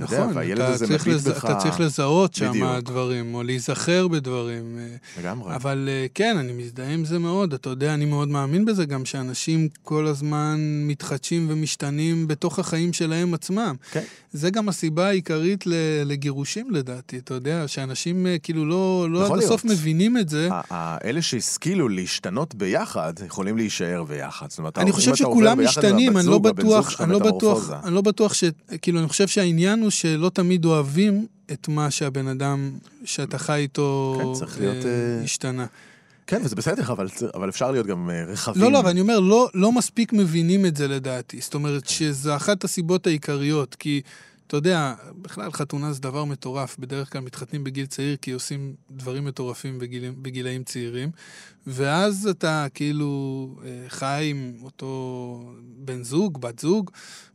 [0.00, 0.16] נכון,
[0.52, 1.44] אתה צריך לז- בך...
[1.44, 2.52] אתה צריך לזהות שם.
[2.84, 4.78] דברים, או להיזכר בדברים.
[4.78, 5.54] אה, לגמרי.
[5.54, 7.54] אבל אה, כן, אני מזדהה עם זה מאוד.
[7.54, 10.56] אתה יודע, אני מאוד מאמין בזה גם, שאנשים כל הזמן
[10.86, 13.74] מתחדשים ומשתנים בתוך החיים שלהם עצמם.
[13.92, 14.02] כן.
[14.32, 15.72] זה גם הסיבה העיקרית ל-
[16.04, 17.18] לגירושים, לדעתי.
[17.18, 19.64] אתה יודע, שאנשים אה, כאילו לא, לא עד הסוף.
[19.64, 20.48] מבינים את זה.
[21.04, 24.46] אלה שהשכילו להשתנות ביחד, יכולים להישאר ביחד.
[24.50, 27.70] זאת אומרת, אני חושב שכולם משתנים, אני לא זוג, הבן זוג בטוח, אני לא בטוח.
[27.84, 28.44] אני לא בטוח ש...
[28.82, 32.70] כאילו, אני חושב שהעניין הוא שלא תמיד אוהבים את מה שהבן אדם
[33.04, 35.66] שאתה חי איתו כן, צריך להיות, אה, אה, השתנה.
[36.26, 38.62] כן, וזה בסדר, אבל, אבל אפשר להיות גם אה, רחבים.
[38.62, 41.40] לא, לא, אבל אני אומר, לא, לא מספיק מבינים את זה לדעתי.
[41.40, 44.00] זאת אומרת שזו אחת הסיבות העיקריות, כי,
[44.46, 46.78] אתה יודע, בכלל חתונה זה דבר מטורף.
[46.78, 51.10] בדרך כלל מתחתנים בגיל צעיר כי עושים דברים מטורפים בגיל, בגילאים צעירים,
[51.66, 56.90] ואז אתה כאילו אה, חי עם אותו בן זוג, בת זוג,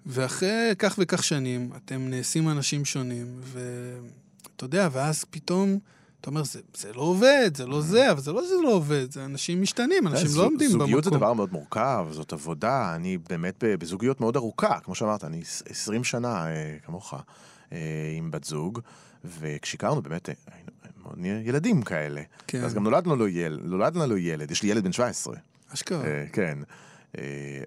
[0.06, 5.80] ואחרי כך וכך שנים אתם נעשים אנשים שונים, ואתה יודע, ואז פתאום...
[6.22, 9.12] אתה אומר, זה, זה לא עובד, זה לא זה, אבל זה לא שזה לא עובד,
[9.12, 10.82] זה אנשים משתנים, אנשים זו- לא עומדים במקום.
[10.88, 15.42] זוגיות זה דבר מאוד מורכב, זאת עבודה, אני באמת בזוגיות מאוד ארוכה, כמו שאמרת, אני
[15.42, 17.14] עש- 20 שנה אה, כמוך
[17.74, 17.78] אה,
[18.18, 18.80] עם בת זוג,
[19.26, 20.72] וכשהכרנו באמת, אה, היינו
[21.04, 21.16] מאוד
[21.48, 22.22] ילדים כאלה.
[22.48, 22.64] כן.
[22.64, 25.36] אז גם נולדנו לו ילד, נולד לנו ילד, יש לי ילד בן 17.
[25.74, 26.06] אשכרה.
[26.06, 26.58] אה, כן.
[27.18, 27.24] אה,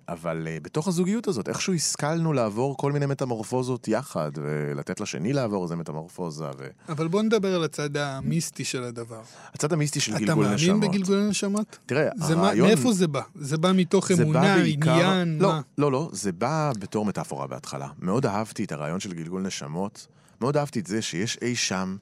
[0.09, 5.65] אבל אה, בתוך הזוגיות הזאת, איכשהו השכלנו לעבור כל מיני מטמורפוזות יחד, ולתת לשני לעבור
[5.65, 6.45] איזה מטמורפוזה,
[6.89, 9.21] אבל בוא נדבר על הצד המיסטי של הדבר.
[9.53, 10.81] והצד המיסטי של אתה גלגול מאמין נשמות.
[10.81, 11.79] בגלגולי נשמות?
[11.87, 12.69] תראה, זה הרעיון...
[12.69, 13.23] מאיפה זה בא?
[13.35, 14.93] זה בא מתוך זה אמונה, בא בעיקר...
[14.93, 15.61] עניין, לא, מה?
[15.79, 17.89] לא, לא, זה בא בתור מטאפורה בהתחלה.
[17.99, 20.07] מאוד אהבתי את הרעיון של גלגול נשמות,
[20.41, 21.97] מאוד אהבתי את זה שיש אי שם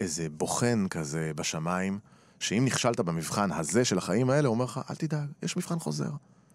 [0.00, 1.98] איזה בוחן כזה בשמיים,
[2.40, 6.10] שאם נכשלת במבחן הזה של החיים האלה, הוא אומר לך, אל תדאג, יש מבחן חוזר.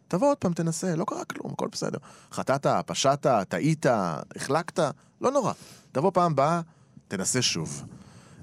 [0.09, 1.97] תבוא עוד פעם, תנסה, לא קרה כלום, הכל בסדר.
[2.31, 4.79] חטאת, פשעת, טעית, החלקת,
[5.21, 5.53] לא נורא.
[5.91, 6.61] תבוא פעם הבאה,
[7.07, 7.83] תנסה שוב.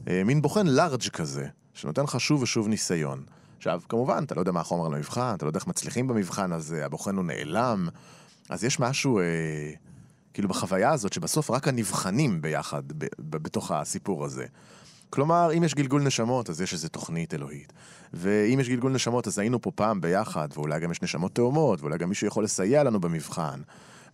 [0.08, 3.24] אה, מין בוחן לארג' כזה, שנותן לך שוב ושוב ניסיון.
[3.58, 6.84] עכשיו, כמובן, אתה לא יודע מה החומר למבחן, אתה לא יודע איך מצליחים במבחן הזה,
[6.84, 7.88] הבוחן הוא נעלם.
[8.48, 9.24] אז יש משהו, אה,
[10.34, 14.46] כאילו, בחוויה הזאת, שבסוף רק הנבחנים ביחד ב- ב- בתוך הסיפור הזה.
[15.10, 17.72] כלומר, אם יש גלגול נשמות, אז יש איזו תוכנית אלוהית.
[18.12, 21.98] ואם יש גלגול נשמות, אז היינו פה פעם ביחד, ואולי גם יש נשמות תאומות, ואולי
[21.98, 23.60] גם מישהו יכול לסייע לנו במבחן.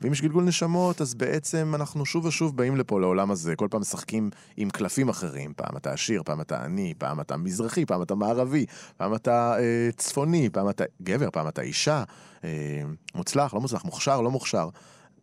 [0.02, 3.80] ואם יש גלגול נשמות, אז בעצם אנחנו שוב ושוב באים לפה לעולם הזה, כל פעם
[3.80, 5.52] משחקים עם קלפים אחרים.
[5.56, 9.88] פעם אתה עשיר, פעם אתה עני, פעם אתה מזרחי, פעם אתה מערבי, פעם אתה אה,
[9.96, 12.04] צפוני, פעם אתה גבר, פעם אתה אישה.
[12.44, 12.82] אה,
[13.14, 14.68] מוצלח, לא מוצלח, מוכשר, לא מוכשר.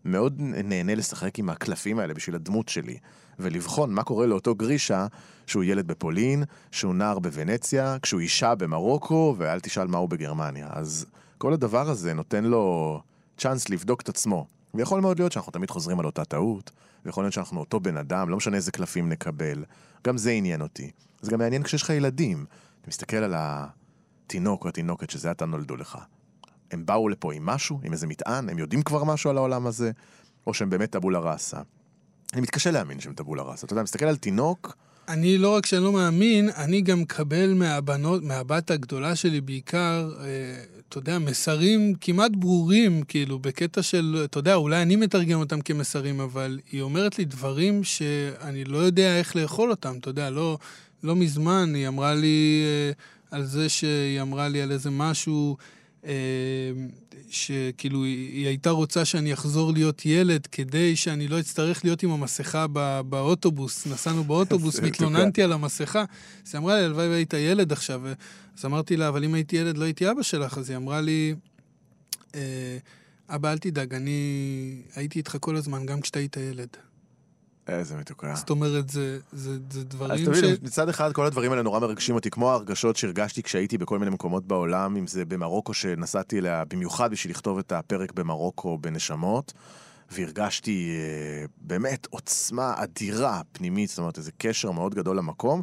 [0.06, 2.98] מאוד נהנה לשחק עם הקלפים האלה בשביל הדמות שלי,
[3.40, 5.08] ולבחון מה קורה לאותו גרישה
[5.48, 10.68] שהוא ילד בפולין, שהוא נער בוונציה, כשהוא אישה במרוקו, ואל תשאל מה הוא בגרמניה.
[10.72, 11.06] אז
[11.38, 13.02] כל הדבר הזה נותן לו
[13.38, 14.48] צ'אנס לבדוק את עצמו.
[14.74, 16.72] ויכול מאוד להיות שאנחנו תמיד חוזרים על אותה טעות,
[17.06, 19.64] ויכול להיות שאנחנו אותו בן אדם, לא משנה איזה קלפים נקבל.
[20.08, 20.92] גם זה עניין אותי.
[21.22, 22.46] זה גם מעניין כשיש לך ילדים.
[22.82, 25.98] אתה מסתכל על התינוק או התינוקת שזה עתה נולדו לך.
[26.72, 29.92] הם באו לפה עם משהו, עם איזה מטען, הם יודעים כבר משהו על העולם הזה,
[30.48, 31.58] או שהם באמת טבולה ראסה.
[32.34, 33.66] אני מתקשה להאמין שהם טבולה ראסה.
[33.66, 34.76] אתה יודע, מסתכל על תינוק,
[35.10, 40.26] אני לא רק שאני לא מאמין, אני גם מקבל מהבנות, מהבת הגדולה שלי בעיקר, אה,
[40.90, 46.20] אתה יודע, מסרים כמעט ברורים, כאילו, בקטע של, אתה יודע, אולי אני מתרגם אותם כמסרים,
[46.20, 50.58] אבל היא אומרת לי דברים שאני לא יודע איך לאכול אותם, אתה יודע, לא,
[51.04, 52.92] לא מזמן היא אמרה לי אה,
[53.38, 55.58] על זה שהיא אמרה לי על איזה משהו...
[56.06, 56.12] אה,
[57.30, 62.68] שכאילו היא, הייתה רוצה שאני אחזור להיות ילד כדי שאני לא אצטרך להיות עם המסכה
[62.68, 63.88] בא, באוטובוס.
[63.88, 66.04] נסענו באוטובוס, והתלוננתי על המסכה.
[66.48, 68.02] אז היא אמרה לי, הלוואי והיית ילד עכשיו.
[68.58, 70.58] אז אמרתי לה, אבל אם הייתי ילד לא הייתי אבא שלך.
[70.58, 71.36] אז היא אמרה לי,
[72.36, 72.78] אה,
[73.30, 76.78] אבא, אל תדאג, אני הייתי איתך כל הזמן, גם כשאתה היית ילד.
[77.78, 78.36] איזה מתוקה.
[78.36, 80.38] זאת אומרת, זה, זה, זה אז דברים אתה ש...
[80.38, 84.12] מבין, מצד אחד כל הדברים האלה נורא מרגשים אותי, כמו ההרגשות שהרגשתי כשהייתי בכל מיני
[84.12, 89.54] מקומות בעולם, אם זה במרוקו שנסעתי אליה במיוחד בשביל לכתוב את הפרק במרוקו בנשמות,
[90.12, 95.62] והרגשתי אה, באמת עוצמה אדירה פנימית, זאת אומרת איזה קשר מאוד גדול למקום.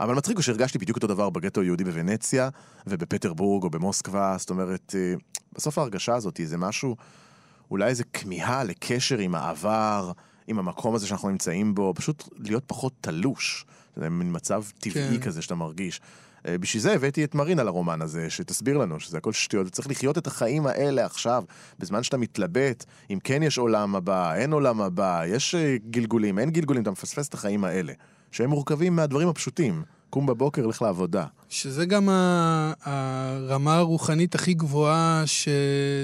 [0.00, 2.48] אבל מצחיק הוא שהרגשתי בדיוק אותו דבר בגטו היהודי בוונציה
[2.86, 5.14] ובפטרבורג או במוסקבה, זאת אומרת, אה,
[5.52, 6.96] בסוף ההרגשה הזאת זה משהו,
[7.70, 10.12] אולי איזה כמיהה לקשר עם העבר,
[10.46, 13.64] עם המקום הזה שאנחנו נמצאים בו, פשוט להיות פחות תלוש.
[13.96, 15.20] זה מין מצב טבעי כן.
[15.20, 16.00] כזה שאתה מרגיש.
[16.48, 20.18] אה, בשביל זה הבאתי את מרינה לרומן הזה, שתסביר לנו שזה הכל שטויות, וצריך לחיות
[20.18, 21.44] את החיים האלה עכשיו,
[21.78, 26.50] בזמן שאתה מתלבט, אם כן יש עולם הבא, אין עולם הבא, יש אה, גלגולים, אין
[26.50, 27.92] גלגולים, אתה מפספס את החיים האלה,
[28.32, 31.24] שהם מורכבים מהדברים הפשוטים, קום בבוקר, לך לעבודה.
[31.48, 32.08] שזה גם
[32.82, 35.48] הרמה הרוחנית הכי גבוהה ש...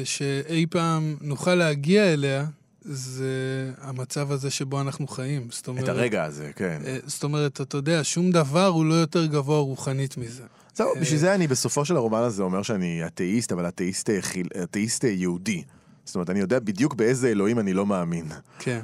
[0.04, 2.44] שאי פעם נוכל להגיע אליה,
[2.84, 5.46] זה המצב הזה שבו אנחנו חיים.
[5.50, 6.80] זאת אומרת, את הרגע הזה, כן.
[6.86, 10.42] אה, זאת אומרת, אתה יודע, שום דבר הוא לא יותר גבוה רוחנית מזה.
[10.74, 14.18] זהו, אה, בשביל זה אני בסופו של הרומן הזה אומר שאני אתאיסט, אבל אתאיסט, אה,
[14.62, 15.62] אתאיסט יהודי.
[16.04, 18.26] זאת אומרת, אני יודע בדיוק באיזה אלוהים אני לא מאמין.
[18.58, 18.80] כן.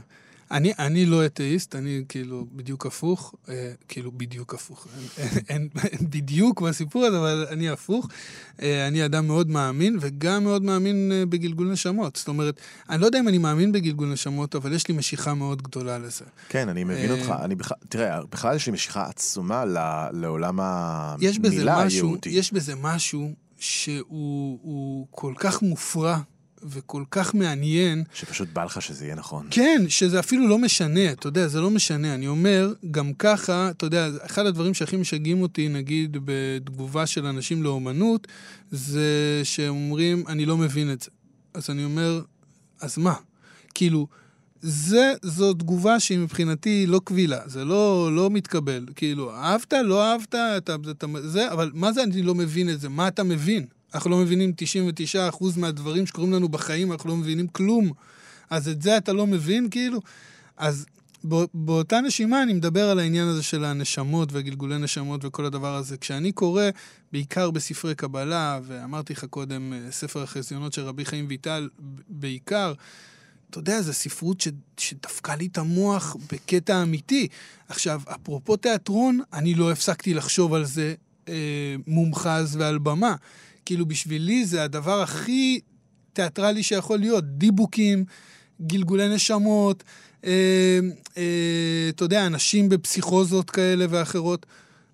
[0.50, 4.86] אני, אני לא אתאיסט, אני כאילו בדיוק הפוך, אה, כאילו בדיוק הפוך.
[5.18, 8.08] אין, אין, אין, בדיוק בסיפור הזה, אבל אני הפוך.
[8.62, 12.16] אה, אני אדם מאוד מאמין, וגם מאוד מאמין אה, בגלגול נשמות.
[12.16, 15.62] זאת אומרת, אני לא יודע אם אני מאמין בגלגול נשמות, אבל יש לי משיכה מאוד
[15.62, 16.24] גדולה לזה.
[16.48, 17.34] כן, אני מבין אה, אותך.
[17.44, 22.30] אני בכלל, תראה, בכלל יש לי משיכה עצומה ל- לעולם המילה משהו, היהודי.
[22.30, 26.18] יש בזה משהו שהוא הוא כל כך מופרע
[26.62, 29.46] וכל כך מעניין, שפשוט בא לך שזה יהיה נכון.
[29.50, 32.14] כן, שזה אפילו לא משנה, אתה יודע, זה לא משנה.
[32.14, 37.62] אני אומר, גם ככה, אתה יודע, אחד הדברים שהכי משגעים אותי, נגיד, בתגובה של אנשים
[37.62, 38.26] לאומנות,
[38.70, 41.10] זה שאומרים, אני לא מבין את זה.
[41.54, 42.22] אז אני אומר,
[42.80, 43.14] אז מה?
[43.74, 44.06] כאילו,
[44.60, 48.86] זה, זו תגובה שהיא מבחינתי לא קבילה, זה לא, לא מתקבל.
[48.96, 50.56] כאילו, אהבת, לא אהבת, אתה,
[50.90, 52.88] אתה, זה, אבל מה זה אני לא מבין את זה?
[52.88, 53.66] מה אתה מבין?
[53.94, 54.52] אנחנו לא מבינים
[55.14, 57.92] 99% מהדברים שקורים לנו בחיים, אנחנו לא מבינים כלום.
[58.50, 60.00] אז את זה אתה לא מבין, כאילו?
[60.56, 60.86] אז
[61.24, 65.96] בא, באותה נשימה אני מדבר על העניין הזה של הנשמות והגלגולי נשמות וכל הדבר הזה.
[65.96, 66.62] כשאני קורא,
[67.12, 71.68] בעיקר בספרי קבלה, ואמרתי לך קודם, אה, ספר החזיונות של רבי חיים ויטל,
[72.08, 72.72] בעיקר,
[73.50, 74.44] אתה יודע, זו ספרות
[74.76, 77.28] שדפקה לי את המוח בקטע אמיתי.
[77.68, 80.94] עכשיו, אפרופו תיאטרון, אני לא הפסקתי לחשוב על זה
[81.28, 81.34] אה,
[81.86, 83.14] מומחז ועל במה.
[83.68, 85.60] כאילו, בשבילי זה הדבר הכי
[86.12, 87.24] תיאטרלי שיכול להיות.
[87.38, 88.04] דיבוקים,
[88.62, 89.84] גלגולי נשמות,
[90.24, 90.30] אה,
[91.16, 91.22] אה,
[91.88, 94.46] אתה יודע, אנשים בפסיכוזות כאלה ואחרות.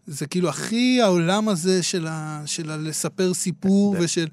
[0.07, 4.27] זה כאילו הכי העולם הזה של, ה, של ה- לספר סיפור ושל...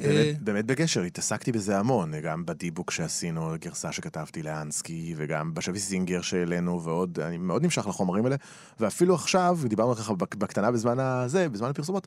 [0.00, 5.78] אה, באמת, באמת בגשר, התעסקתי בזה המון, גם בדיבוק שעשינו, גרסה שכתבתי לאנסקי, וגם בשבי
[5.78, 8.36] סינגר שהעלינו, ועוד, אני מאוד נמשך לחומרים האלה,
[8.80, 12.06] ואפילו עכשיו, דיברנו ככה בק- בקטנה בזמן הזה, בזמן הפרסומות,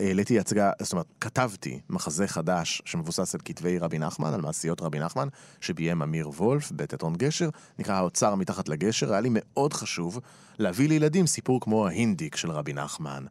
[0.00, 4.98] שהעליתי הצגה, זאת אומרת, כתבתי מחזה חדש שמבוסס על כתבי רבי נחמן, על מעשיות רבי
[4.98, 5.28] נחמן,
[5.60, 10.20] שביים אמיר וולף בתיאטרון גשר, נקרא האוצר מתחת לגשר, היה לי מאוד חשוב
[10.58, 13.24] להביא לילדים סיפור כמו ההינדיק של רבי נחמן.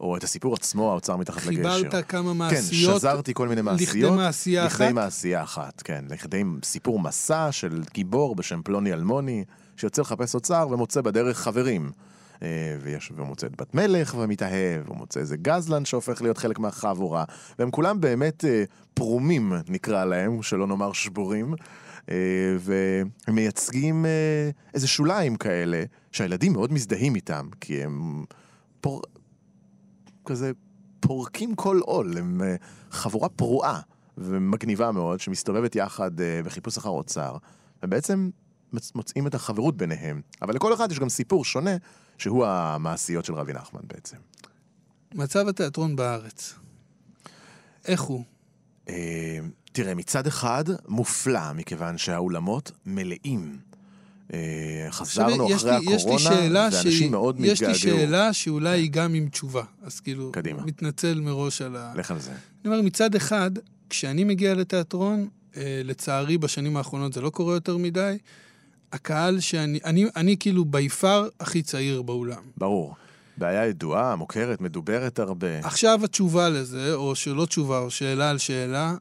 [0.00, 1.74] או את הסיפור עצמו, האוצר מתחת לגשר.
[1.74, 4.16] חיברת כמה כן, מעשיות שזרתי כל מיני לכדי מעשיות.
[4.16, 4.94] מעשייה לכדי אחת?
[4.94, 6.04] מעשייה אחת, כן.
[6.10, 9.44] לכדי סיפור מסע של גיבור בשם פלוני אלמוני,
[9.76, 11.90] שיוצא לחפש אוצר ומוצא בדרך חברים.
[12.42, 17.24] אה, ויש, ומוצא את בת מלך ומתאהב, ומוצא איזה גזלן שהופך להיות חלק מהחבורה.
[17.58, 21.54] והם כולם באמת אה, פרומים, נקרא להם, שלא נאמר שבורים.
[22.10, 22.16] אה,
[22.58, 24.06] והם מייצגים
[24.74, 28.24] איזה שוליים כאלה, שהילדים מאוד מזדהים איתם, כי הם
[28.80, 29.02] פור...
[30.26, 30.52] כזה
[31.00, 32.40] פורקים כל עול, הם
[32.90, 33.80] חבורה פרועה
[34.18, 36.10] ומגניבה מאוד, שמסתובבת יחד
[36.44, 37.36] בחיפוש אחר אוצר,
[37.82, 38.30] ובעצם
[38.94, 40.20] מוצאים את החברות ביניהם.
[40.42, 41.76] אבל לכל אחד יש גם סיפור שונה,
[42.18, 44.16] שהוא המעשיות של רבי נחמן בעצם.
[45.14, 46.54] מצב התיאטרון בארץ.
[47.84, 48.24] איך הוא?
[48.88, 49.38] אה,
[49.72, 53.58] תראה, מצד אחד, מופלא, מכיוון שהאולמות מלאים.
[54.32, 57.78] אה, חזרנו אחרי לי- הקורונה, שאלה ואנשים שהיא- מאוד יש לי מתגעגעו.
[57.98, 59.62] שאלה שאולי היא גם עם תשובה.
[59.82, 60.62] אז כאילו, קדימה.
[60.64, 61.92] מתנצל מראש על ה...
[61.96, 62.30] לך על זה.
[62.30, 62.38] אני
[62.72, 63.50] אומר, מצד אחד,
[63.90, 68.16] כשאני מגיע לתיאטרון, אה, לצערי בשנים האחרונות זה לא קורה יותר מדי,
[68.94, 72.42] הקהל שאני, אני, אני כאילו ביפר הכי צעיר באולם.
[72.58, 72.94] ברור.
[73.36, 75.58] בעיה ידועה, מוכרת, מדוברת הרבה.
[75.62, 78.94] עכשיו התשובה לזה, או שלא תשובה, או שאלה על שאלה,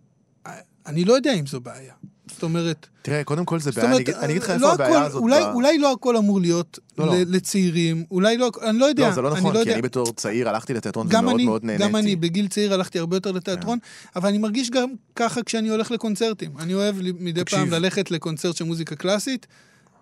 [0.87, 1.93] אני לא יודע אם זו בעיה.
[2.31, 5.05] זאת אומרת, תראה, קודם כל זה בעיה, אומרת, אני אגיד לך לא איפה הבעיה הכל-
[5.05, 5.21] הזאת.
[5.21, 7.13] אולי, ב- אולי לא הכל אמור להיות לא, לא.
[7.27, 9.07] לצעירים, אולי לא, אני לא יודע.
[9.07, 9.73] לא, זה לא נכון, לא כי יודע.
[9.73, 11.83] אני בתור צעיר הלכתי לתיאטרון ומאוד אני, מאוד נהניתי.
[11.83, 13.77] גם אני, בגיל צעיר הלכתי הרבה יותר לתיאטרון,
[14.15, 16.51] אבל אני מרגיש גם ככה כשאני הולך לקונצרטים.
[16.59, 17.59] אני אוהב מדי תקשיב.
[17.59, 19.47] פעם ללכת לקונצרט של מוזיקה קלאסית.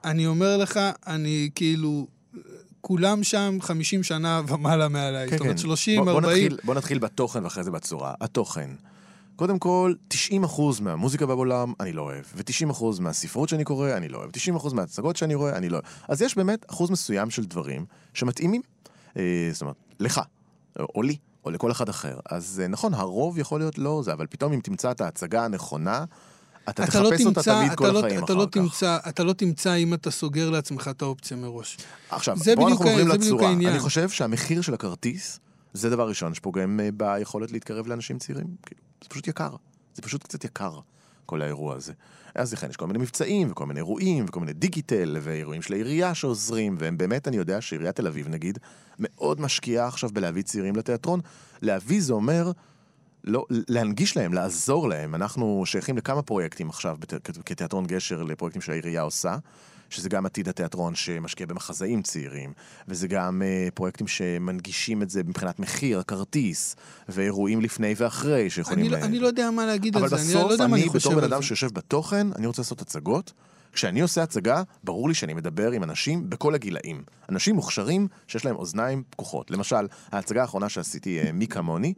[0.05, 2.07] אני אומר לך, אני כאילו,
[2.81, 5.29] כולם שם 50 שנה ומעלה מעליי.
[5.29, 5.61] כן, זאת אומרת, כן.
[5.61, 6.45] 30, בוא- בוא 40.
[6.45, 8.13] נתחיל- בוא נתחיל בתוכן ואחרי זה בצורה.
[8.21, 8.69] התוכן.
[9.35, 10.13] קודם כל, 90%
[10.81, 15.35] מהמוזיקה בעולם אני לא אוהב, ו-90% מהספרות שאני קורא אני לא אוהב, 90% מההצגות שאני
[15.35, 15.85] רואה אני לא אוהב.
[16.07, 18.61] אז יש באמת אחוז מסוים של דברים שמתאימים,
[19.17, 20.21] אה, זאת אומרת, לך,
[20.95, 22.19] או לי, או לכל אחד אחר.
[22.29, 26.05] אז אה, נכון, הרוב יכול להיות לא זה, אבל פתאום אם תמצא את ההצגה הנכונה,
[26.69, 28.51] אתה אתה לא תחפש אותה תמצא, תמיד כל לא, החיים אתה אחר לא כך.
[28.51, 31.77] תמצא, אתה לא תמצא אם אתה סוגר לעצמך את האופציה מראש.
[32.09, 33.51] עכשיו, זה בוא בדיוק אנחנו עוברים לצורה.
[33.51, 35.39] אני חושב שהמחיר של הכרטיס,
[35.73, 38.47] זה דבר ראשון שפוגם אה, ביכולת להתקרב לאנשים צעירים.
[38.65, 39.55] כאילו, זה פשוט יקר.
[39.95, 40.79] זה פשוט קצת יקר.
[41.25, 41.93] כל האירוע הזה.
[42.35, 46.15] אז לכן יש כל מיני מבצעים, וכל מיני אירועים, וכל מיני דיגיטל, ואירועים של העירייה
[46.15, 48.59] שעוזרים, והם באמת, אני יודע שעיריית תל אביב, נגיד,
[48.99, 51.19] מאוד משקיעה עכשיו בלהביא צעירים לתיאטרון.
[51.61, 52.51] להביא זה אומר...
[53.23, 55.15] לא, להנגיש להם, לעזור להם.
[55.15, 57.13] אנחנו שייכים לכמה פרויקטים עכשיו בת,
[57.45, 59.37] כתיאטרון גשר לפרויקטים שהעירייה עושה,
[59.89, 62.53] שזה גם עתיד התיאטרון שמשקיע במחזאים צעירים,
[62.87, 66.75] וזה גם uh, פרויקטים שמנגישים את זה מבחינת מחיר, הכרטיס,
[67.09, 68.85] ואירועים לפני ואחרי שיכולים...
[68.85, 70.95] אני, לא, אני לא יודע מה להגיד על זה, אני לא יודע מה אני חושב
[70.95, 71.09] על זה.
[71.09, 71.41] אבל בסוף אני, בתור בן אדם.
[71.41, 73.33] שיושב בתוכן, אני רוצה לעשות הצגות.
[73.73, 77.03] כשאני עושה הצגה, ברור לי שאני מדבר עם אנשים בכל הגילאים.
[77.29, 79.51] אנשים מוכשרים שיש להם אוזניים פקוחות.
[79.51, 81.93] למשל, ההצגה האחרונה שעשיתי, אה, מי כמוני,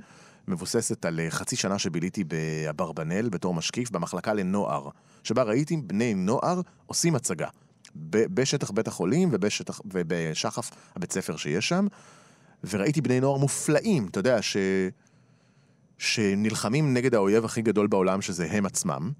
[0.48, 4.90] מבוססת על אה, חצי שנה שביליתי באברבנל בתור משקיף במחלקה לנוער,
[5.24, 7.48] שבה ראיתי בני נוער עושים הצגה.
[7.96, 11.88] בשטח בית החולים ובשטח, ובשחף הבית ספר שיש שם,
[12.70, 14.58] וראיתי בני נוער מופלאים, אתה יודע, ש...
[15.98, 19.12] שנלחמים נגד האויב הכי גדול בעולם, שזה הם עצמם,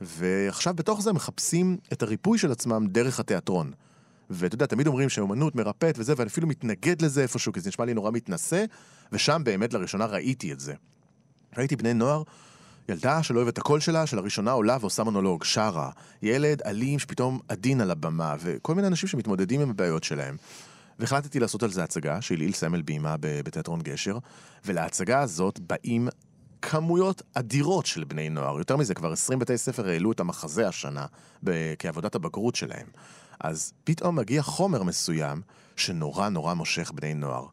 [0.00, 3.72] ועכשיו בתוך זה מחפשים את הריפוי של עצמם דרך התיאטרון.
[4.30, 7.84] ואתה יודע, תמיד אומרים שאומנות מרפאת וזה, ואני אפילו מתנגד לזה איפשהו, כי זה נשמע
[7.84, 8.64] לי נורא מתנשא,
[9.12, 10.74] ושם באמת לראשונה ראיתי את זה.
[11.58, 12.22] ראיתי בני נוער,
[12.88, 15.90] ילדה שלא אוהבת את הקול שלה, שלראשונה עולה ועושה מונולוג, שרה.
[16.22, 20.36] ילד אלים שפתאום עדין על הבמה, וכל מיני אנשים שמתמודדים עם הבעיות שלהם.
[20.98, 24.18] והחלטתי לעשות על זה הצגה, של ליל סמל בימה בתיאטרון גשר,
[24.64, 26.08] ולהצגה הזאת באים
[26.62, 28.58] כמויות אדירות של בני נוער.
[28.58, 31.06] יותר מזה, כבר 20 בתי ספר העלו את המחזה השנה
[31.78, 32.86] כעבודת הבגרות שלהם.
[33.40, 35.40] אז פתאום מגיע חומר מסוים
[35.76, 37.44] שנורא נורא מושך בני נוער.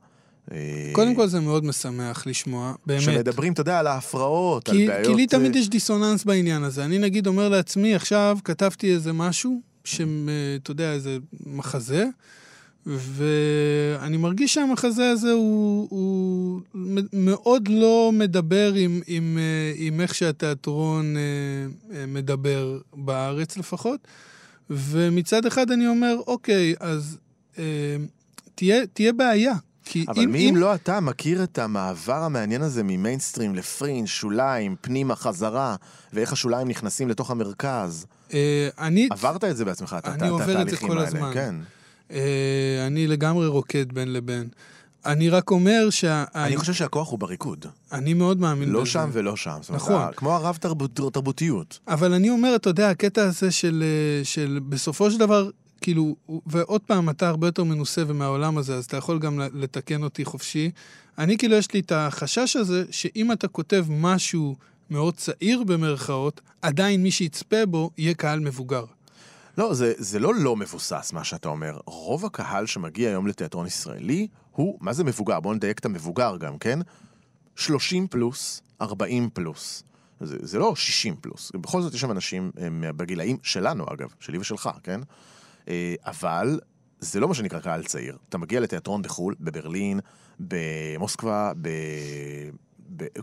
[0.91, 3.01] קודם כל זה מאוד משמח לשמוע, באמת.
[3.01, 5.07] שמדברים, אתה יודע, על ההפרעות, כי, על בעיות...
[5.07, 6.85] כי לי תמיד יש דיסוננס בעניין הזה.
[6.85, 12.05] אני נגיד אומר לעצמי, עכשיו כתבתי איזה משהו, שאתה יודע, איזה מחזה,
[12.85, 16.61] ואני מרגיש שהמחזה הזה הוא, הוא
[17.13, 19.37] מאוד לא מדבר עם, עם,
[19.75, 21.15] עם איך שהתיאטרון
[22.07, 24.07] מדבר בארץ לפחות.
[24.69, 27.17] ומצד אחד אני אומר, אוקיי, אז
[27.58, 27.95] אה,
[28.56, 29.54] תהיה, תהיה בעיה.
[29.86, 34.76] כי אבל אם, מי אם לא אתה מכיר את המעבר המעניין הזה ממיינסטרים לפרינג', שוליים,
[34.82, 35.76] פנימה, חזרה,
[36.13, 38.06] ואיך השוליים נכנסים לתוך המרכז?
[38.34, 39.08] אה, אני...
[39.12, 41.32] עברת את זה בעצמך, את אני עובר את זה כל האלה, הזמן.
[41.34, 41.56] כן.
[42.12, 44.47] אה, אני לגמרי רוקד בין לבין.
[45.05, 46.23] אני רק אומר שה...
[46.35, 47.65] אני חושב שהכוח הוא בריקוד.
[47.91, 48.91] אני מאוד מאמין לא בזה.
[48.91, 49.57] שם ולא שם.
[49.69, 49.93] נכון.
[49.93, 51.79] אומרת, כמו הרב תרבות, תרבותיות.
[51.87, 53.83] אבל אני אומר, אתה יודע, הקטע הזה של,
[54.23, 55.49] של בסופו של דבר,
[55.81, 60.25] כאילו, ועוד פעם, אתה הרבה יותר מנוסה ומהעולם הזה, אז אתה יכול גם לתקן אותי
[60.25, 60.71] חופשי.
[61.17, 64.55] אני כאילו, יש לי את החשש הזה, שאם אתה כותב משהו
[64.89, 68.85] מאוד צעיר במרכאות, עדיין מי שיצפה בו יהיה קהל מבוגר.
[69.57, 71.77] לא, זה, זה לא לא מבוסס מה שאתה אומר.
[71.85, 75.39] רוב הקהל שמגיע היום לתיאטרון ישראלי הוא, מה זה מבוגר?
[75.39, 76.79] בואו נדייק את המבוגר גם, כן?
[77.55, 79.83] 30 פלוס, 40 פלוס.
[80.21, 81.51] זה, זה לא 60 פלוס.
[81.61, 85.01] בכל זאת יש שם אנשים הם, בגילאים שלנו, אגב, שלי ושלך, כן?
[86.05, 86.59] אבל
[86.99, 88.17] זה לא מה שנקרא קהל צעיר.
[88.29, 89.99] אתה מגיע לתיאטרון בחו"ל, בברלין,
[90.39, 91.69] במוסקבה, ב...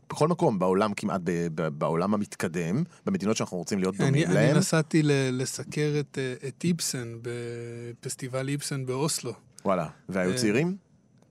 [0.08, 1.20] בכל מקום בעולם, כמעט
[1.54, 4.50] בעולם המתקדם, במדינות שאנחנו רוצים להיות דומים אני, להם.
[4.50, 9.32] אני נסעתי לסקר את, את איבסן בפסטיבל איבסן באוסלו.
[9.64, 10.76] וואלה, והיו צעירים?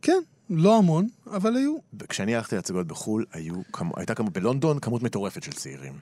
[0.01, 1.77] כן, לא המון, אבל היו.
[2.09, 3.55] כשאני הלכתי להצגות בחו"ל, היו,
[3.95, 5.93] הייתה כמות, בלונדון כמות מטורפת של צעירים.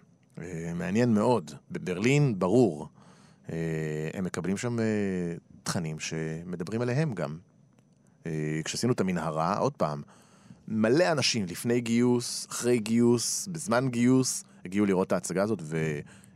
[0.76, 1.52] מעניין מאוד.
[1.72, 2.88] בברלין, ברור.
[4.14, 4.78] הם מקבלים שם
[5.64, 7.38] תכנים שמדברים עליהם גם.
[8.64, 10.02] כשעשינו את המנהרה, עוד פעם,
[10.68, 15.62] מלא אנשים לפני גיוס, אחרי גיוס, בזמן גיוס, הגיעו לראות את ההצגה הזאת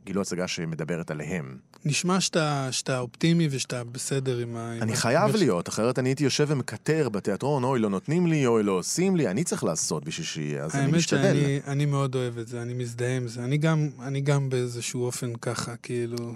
[0.04, 1.58] וגילו הצגה שמדברת עליהם.
[1.86, 4.78] נשמע שאתה, שאתה אופטימי ושאתה בסדר עם ה...
[4.82, 8.72] אני חייב להיות, אחרת אני הייתי יושב ומקטר בתיאטרון, אוי לא נותנים לי, אוי לא
[8.72, 11.20] עושים לי, אני צריך לעשות בשביל שיהיה, אז אני משתדל.
[11.20, 13.44] האמת שאני אני מאוד אוהב את זה, אני מזדהה עם זה.
[13.44, 16.34] אני גם, אני גם באיזשהו אופן ככה, כאילו,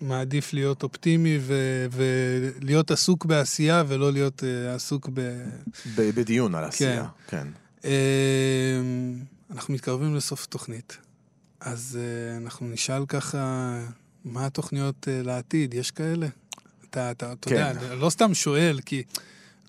[0.00, 5.20] מעדיף להיות אופטימי ו- ולהיות עסוק בעשייה ולא להיות uh, עסוק ב...
[5.96, 6.10] ב...
[6.14, 7.38] בדיון על עשייה, כן.
[7.42, 7.48] כן.
[7.82, 7.84] Uh,
[9.50, 10.98] אנחנו מתקרבים לסוף התוכנית,
[11.64, 13.78] אז uh, אנחנו נשאל ככה,
[14.24, 15.74] מה התוכניות uh, לעתיד?
[15.74, 16.26] יש כאלה?
[16.90, 17.72] אתה, אתה, אתה כן.
[17.74, 19.02] יודע, לא סתם שואל, כי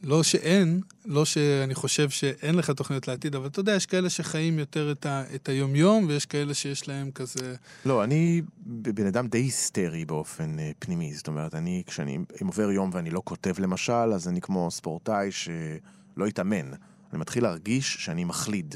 [0.03, 4.59] לא שאין, לא שאני חושב שאין לך תוכניות לעתיד, אבל אתה יודע, יש כאלה שחיים
[4.59, 7.55] יותר את, ה, את היומיום, ויש כאלה שיש להם כזה...
[7.85, 11.13] לא, אני בן אדם די היסטרי באופן uh, פנימי.
[11.13, 15.31] זאת אומרת, אני, כשאני, אם עובר יום ואני לא כותב למשל, אז אני כמו ספורטאי
[15.31, 16.67] שלא התאמן.
[17.13, 18.75] אני מתחיל להרגיש שאני מחליד.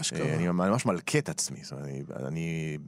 [0.00, 0.32] אשכרה.
[0.32, 1.58] Uh, אני ממש מלכה את עצמי.
[1.62, 2.78] זאת אומרת, אני, אני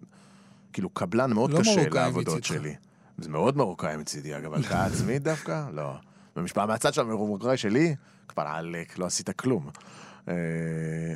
[0.72, 2.74] כאילו קבלן מאוד לא קשה לעבודות שלי.
[3.18, 5.64] זה מאוד מרוקאי מצידי, אגב, הלקאה עצמית דווקא?
[5.72, 5.94] לא.
[6.36, 7.94] במשפחה מהצד של המרוקאי שלי,
[8.28, 9.70] כבר עלק, לא עשית כלום.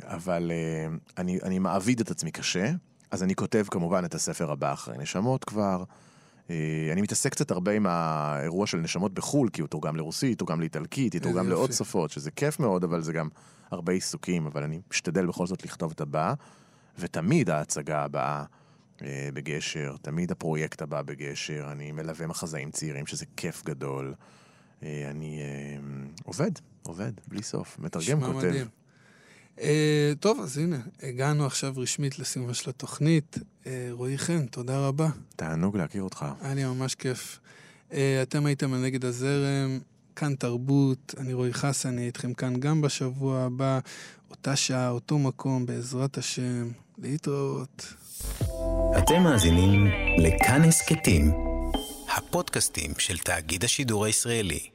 [0.03, 0.51] אבל
[1.17, 2.71] אני, אני מעביד את עצמי קשה,
[3.11, 5.83] אז אני כותב כמובן את הספר הבא אחרי נשמות כבר.
[6.49, 10.59] אה, אני מתעסק קצת הרבה עם האירוע של נשמות בחו"ל, כי הוא תורגם לרוסית, תורגם
[10.59, 11.71] לאיטלקית, תורגם לעוד.
[11.71, 13.29] שפות, שזה כיף מאוד, אבל זה גם
[13.71, 16.33] הרבה עיסוקים, אבל אני משתדל בכל זאת לכתוב את הבא,
[16.99, 18.43] ותמיד ההצגה הבאה
[19.01, 24.13] אה, בגשר, תמיד הפרויקט הבא בגשר, אני מלווה מחזאים צעירים, שזה כיף גדול.
[24.83, 25.41] אה, אני
[26.23, 26.51] עובד,
[26.83, 28.37] עובד, בלי סוף, מתרגם, כותב.
[28.37, 28.82] מדהים.
[29.61, 33.37] אה, טוב, אז הנה, הגענו עכשיו רשמית לסיומה של התוכנית.
[33.65, 35.09] אה, רועי חן, תודה רבה.
[35.35, 36.25] תענוג להכיר אותך.
[36.41, 37.39] היה לי ממש כיף.
[37.93, 39.79] אה, אתם הייתם על נגד הזרם,
[40.15, 43.79] כאן תרבות, אני רועי חסן, אני איתכם כאן גם בשבוע הבא,
[44.29, 46.71] אותה שעה, אותו מקום, בעזרת השם.
[46.97, 47.93] להתראות.
[48.97, 49.87] אתם מאזינים
[50.17, 51.31] לכאן הסכתים,
[52.17, 54.72] הפודקאסטים של תאגיד השידור הישראלי.